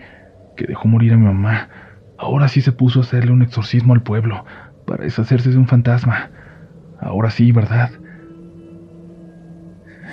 que 0.56 0.66
dejó 0.66 0.88
morir 0.88 1.14
a 1.14 1.18
mi 1.18 1.26
mamá, 1.26 1.70
ahora 2.18 2.48
sí 2.48 2.62
se 2.62 2.72
puso 2.72 3.00
a 3.00 3.04
hacerle 3.04 3.32
un 3.32 3.42
exorcismo 3.42 3.94
al 3.94 4.02
pueblo 4.02 4.44
para 4.86 5.04
deshacerse 5.04 5.50
de 5.50 5.58
un 5.58 5.68
fantasma. 5.68 6.32
Ahora 7.00 7.30
sí, 7.30 7.52
¿verdad? 7.52 7.92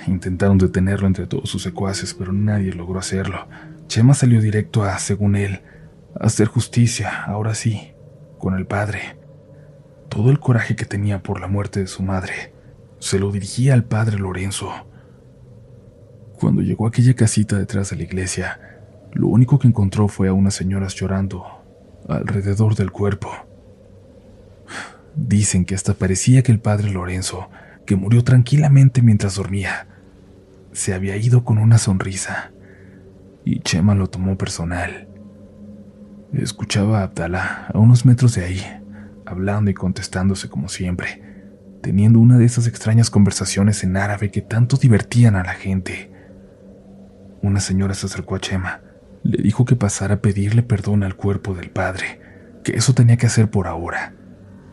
Intentaron 0.07 0.57
detenerlo 0.57 1.07
entre 1.07 1.27
todos 1.27 1.49
sus 1.49 1.63
secuaces, 1.63 2.13
pero 2.13 2.31
nadie 2.31 2.73
logró 2.73 2.99
hacerlo. 2.99 3.47
Chema 3.87 4.13
salió 4.13 4.39
directo 4.41 4.83
a, 4.83 4.97
según 4.99 5.35
él, 5.35 5.61
hacer 6.19 6.47
justicia, 6.47 7.23
ahora 7.23 7.55
sí, 7.55 7.93
con 8.37 8.53
el 8.55 8.67
padre. 8.67 9.17
Todo 10.09 10.29
el 10.31 10.39
coraje 10.39 10.75
que 10.75 10.85
tenía 10.85 11.23
por 11.23 11.39
la 11.39 11.47
muerte 11.47 11.79
de 11.79 11.87
su 11.87 12.03
madre 12.03 12.53
se 12.99 13.19
lo 13.19 13.31
dirigía 13.31 13.73
al 13.73 13.85
padre 13.85 14.17
Lorenzo. 14.17 14.71
Cuando 16.39 16.61
llegó 16.61 16.85
a 16.85 16.89
aquella 16.89 17.13
casita 17.13 17.57
detrás 17.57 17.89
de 17.89 17.97
la 17.97 18.03
iglesia, 18.03 18.59
lo 19.13 19.27
único 19.27 19.59
que 19.59 19.67
encontró 19.67 20.07
fue 20.07 20.27
a 20.27 20.33
unas 20.33 20.53
señoras 20.53 20.95
llorando 20.95 21.45
alrededor 22.07 22.75
del 22.75 22.91
cuerpo. 22.91 23.29
Dicen 25.15 25.65
que 25.65 25.75
hasta 25.75 25.93
parecía 25.93 26.43
que 26.43 26.51
el 26.51 26.59
padre 26.59 26.91
Lorenzo, 26.91 27.49
que 27.85 27.95
murió 27.95 28.23
tranquilamente 28.23 29.01
mientras 29.01 29.35
dormía, 29.35 29.87
se 30.71 30.93
había 30.93 31.17
ido 31.17 31.43
con 31.43 31.57
una 31.57 31.77
sonrisa, 31.77 32.51
y 33.43 33.59
Chema 33.61 33.95
lo 33.95 34.07
tomó 34.07 34.37
personal. 34.37 35.08
Escuchaba 36.33 36.99
a 36.99 37.03
Abdalá 37.03 37.67
a 37.73 37.79
unos 37.79 38.05
metros 38.05 38.35
de 38.35 38.45
ahí, 38.45 38.61
hablando 39.25 39.71
y 39.71 39.73
contestándose 39.73 40.47
como 40.47 40.69
siempre, 40.69 41.23
teniendo 41.81 42.19
una 42.19 42.37
de 42.37 42.45
esas 42.45 42.67
extrañas 42.67 43.09
conversaciones 43.09 43.83
en 43.83 43.97
árabe 43.97 44.29
que 44.29 44.41
tanto 44.41 44.77
divertían 44.77 45.35
a 45.35 45.43
la 45.43 45.53
gente. 45.53 46.11
Una 47.41 47.59
señora 47.59 47.93
se 47.93 48.05
acercó 48.05 48.35
a 48.35 48.39
Chema. 48.39 48.81
Le 49.23 49.41
dijo 49.41 49.65
que 49.65 49.75
pasara 49.75 50.15
a 50.15 50.21
pedirle 50.21 50.63
perdón 50.63 51.03
al 51.03 51.15
cuerpo 51.15 51.53
del 51.53 51.71
padre, 51.71 52.21
que 52.63 52.73
eso 52.77 52.93
tenía 52.93 53.17
que 53.17 53.25
hacer 53.25 53.49
por 53.49 53.67
ahora, 53.67 54.13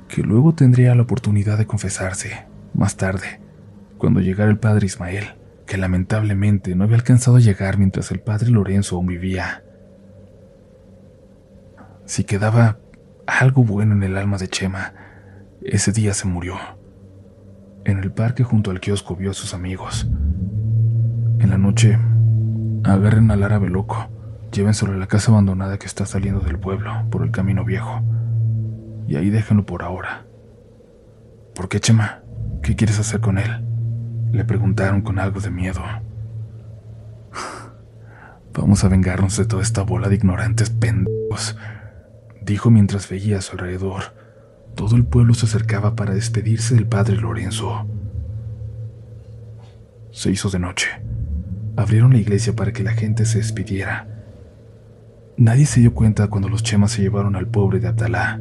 que 0.08 0.22
luego 0.22 0.54
tendría 0.54 0.94
la 0.94 1.02
oportunidad 1.02 1.58
de 1.58 1.66
confesarse, 1.66 2.46
más 2.74 2.96
tarde, 2.96 3.40
cuando 3.98 4.20
llegara 4.20 4.50
el 4.50 4.58
padre 4.58 4.86
Ismael, 4.86 5.24
que 5.66 5.78
lamentablemente 5.78 6.76
no 6.76 6.84
había 6.84 6.96
alcanzado 6.96 7.38
a 7.38 7.40
llegar 7.40 7.78
mientras 7.78 8.12
el 8.12 8.20
padre 8.20 8.50
Lorenzo 8.50 8.96
aún 8.96 9.06
vivía. 9.06 9.64
Si 12.06 12.24
quedaba 12.24 12.78
algo 13.26 13.64
bueno 13.64 13.94
en 13.94 14.02
el 14.02 14.16
alma 14.16 14.38
de 14.38 14.48
Chema, 14.48 14.94
ese 15.62 15.92
día 15.92 16.14
se 16.14 16.26
murió. 16.26 16.56
En 17.84 17.98
el 17.98 18.10
parque 18.12 18.42
junto 18.42 18.70
al 18.70 18.80
kiosco 18.80 19.14
vio 19.16 19.32
a 19.32 19.34
sus 19.34 19.54
amigos. 19.54 20.08
En 21.38 21.50
la 21.50 21.58
noche 21.58 21.98
Agarren 22.86 23.32
al 23.32 23.42
árabe 23.42 23.68
loco, 23.68 24.08
llévenselo 24.52 24.92
a 24.92 24.96
la 24.96 25.08
casa 25.08 25.32
abandonada 25.32 25.76
que 25.76 25.86
está 25.86 26.06
saliendo 26.06 26.40
del 26.40 26.60
pueblo 26.60 26.92
por 27.10 27.24
el 27.24 27.32
camino 27.32 27.64
viejo. 27.64 28.00
Y 29.08 29.16
ahí 29.16 29.28
déjenlo 29.28 29.66
por 29.66 29.82
ahora. 29.82 30.24
¿Por 31.52 31.68
qué, 31.68 31.80
Chema? 31.80 32.22
¿Qué 32.62 32.76
quieres 32.76 33.00
hacer 33.00 33.20
con 33.20 33.38
él? 33.38 33.64
Le 34.30 34.44
preguntaron 34.44 35.02
con 35.02 35.18
algo 35.18 35.40
de 35.40 35.50
miedo. 35.50 35.82
Vamos 38.54 38.84
a 38.84 38.88
vengarnos 38.88 39.36
de 39.36 39.46
toda 39.46 39.64
esta 39.64 39.82
bola 39.82 40.08
de 40.08 40.14
ignorantes 40.14 40.70
pendejos, 40.70 41.58
dijo 42.46 42.70
mientras 42.70 43.08
veía 43.08 43.38
a 43.38 43.42
su 43.42 43.52
alrededor. 43.52 44.14
Todo 44.76 44.96
el 44.96 45.04
pueblo 45.04 45.34
se 45.34 45.46
acercaba 45.46 45.96
para 45.96 46.14
despedirse 46.14 46.74
del 46.74 46.86
padre 46.86 47.16
Lorenzo. 47.16 47.86
Se 50.12 50.30
hizo 50.30 50.48
de 50.48 50.60
noche. 50.60 50.88
Abrieron 51.76 52.12
la 52.12 52.18
iglesia 52.18 52.54
para 52.54 52.72
que 52.72 52.84
la 52.84 52.92
gente 52.92 53.26
se 53.26 53.38
despidiera. 53.38 54.06
Nadie 55.36 55.66
se 55.66 55.80
dio 55.80 55.92
cuenta 55.92 56.28
cuando 56.28 56.48
los 56.48 56.62
chemas 56.62 56.92
se 56.92 57.02
llevaron 57.02 57.36
al 57.36 57.48
pobre 57.48 57.80
de 57.80 57.88
Abdalá. 57.88 58.40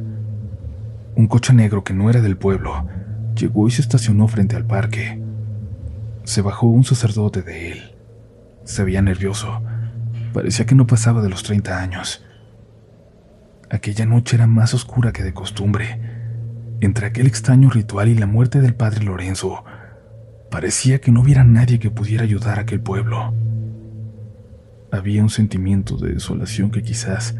Un 1.16 1.26
coche 1.26 1.52
negro 1.52 1.84
que 1.84 1.92
no 1.92 2.08
era 2.08 2.20
del 2.20 2.36
pueblo 2.36 2.86
llegó 3.34 3.66
y 3.66 3.72
se 3.72 3.82
estacionó 3.82 4.28
frente 4.28 4.56
al 4.56 4.64
parque. 4.64 5.20
Se 6.24 6.42
bajó 6.42 6.68
un 6.68 6.84
sacerdote 6.84 7.42
de 7.42 7.72
él. 7.72 7.94
Se 8.64 8.84
veía 8.84 9.02
nervioso. 9.02 9.60
Parecía 10.32 10.64
que 10.64 10.74
no 10.74 10.86
pasaba 10.86 11.22
de 11.22 11.28
los 11.28 11.42
30 11.42 11.78
años. 11.78 12.25
Aquella 13.68 14.06
noche 14.06 14.36
era 14.36 14.46
más 14.46 14.74
oscura 14.74 15.12
que 15.12 15.24
de 15.24 15.34
costumbre. 15.34 16.00
Entre 16.80 17.06
aquel 17.06 17.26
extraño 17.26 17.68
ritual 17.68 18.08
y 18.08 18.14
la 18.14 18.26
muerte 18.26 18.60
del 18.60 18.74
padre 18.74 19.04
Lorenzo, 19.04 19.64
parecía 20.50 21.00
que 21.00 21.10
no 21.10 21.22
hubiera 21.22 21.42
nadie 21.42 21.80
que 21.80 21.90
pudiera 21.90 22.22
ayudar 22.22 22.58
a 22.58 22.62
aquel 22.62 22.80
pueblo. 22.80 23.34
Había 24.92 25.22
un 25.22 25.30
sentimiento 25.30 25.96
de 25.96 26.14
desolación 26.14 26.70
que 26.70 26.82
quizás 26.82 27.34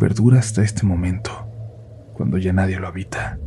perdura 0.00 0.40
hasta 0.40 0.62
este 0.62 0.84
momento, 0.84 1.30
cuando 2.14 2.38
ya 2.38 2.52
nadie 2.52 2.80
lo 2.80 2.88
habita. 2.88 3.38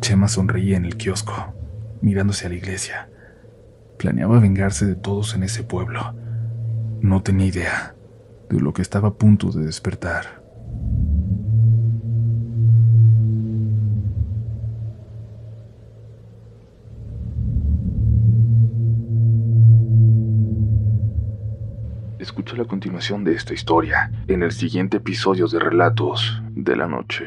Chema 0.00 0.28
sonreía 0.28 0.76
en 0.76 0.84
el 0.84 0.96
kiosco, 0.96 1.54
mirándose 2.00 2.46
a 2.46 2.50
la 2.50 2.54
iglesia. 2.54 3.08
Planeaba 3.98 4.38
vengarse 4.38 4.86
de 4.86 4.94
todos 4.94 5.34
en 5.34 5.42
ese 5.42 5.64
pueblo. 5.64 6.14
No 7.00 7.22
tenía 7.22 7.46
idea 7.46 7.94
de 8.48 8.60
lo 8.60 8.72
que 8.72 8.82
estaba 8.82 9.08
a 9.08 9.14
punto 9.14 9.50
de 9.50 9.64
despertar. 9.64 10.43
Escucha 22.34 22.56
la 22.56 22.64
continuación 22.64 23.22
de 23.22 23.32
esta 23.32 23.54
historia 23.54 24.10
en 24.26 24.42
el 24.42 24.50
siguiente 24.50 24.96
episodio 24.96 25.46
de 25.46 25.60
Relatos 25.60 26.42
de 26.50 26.74
la 26.74 26.88
Noche. 26.88 27.26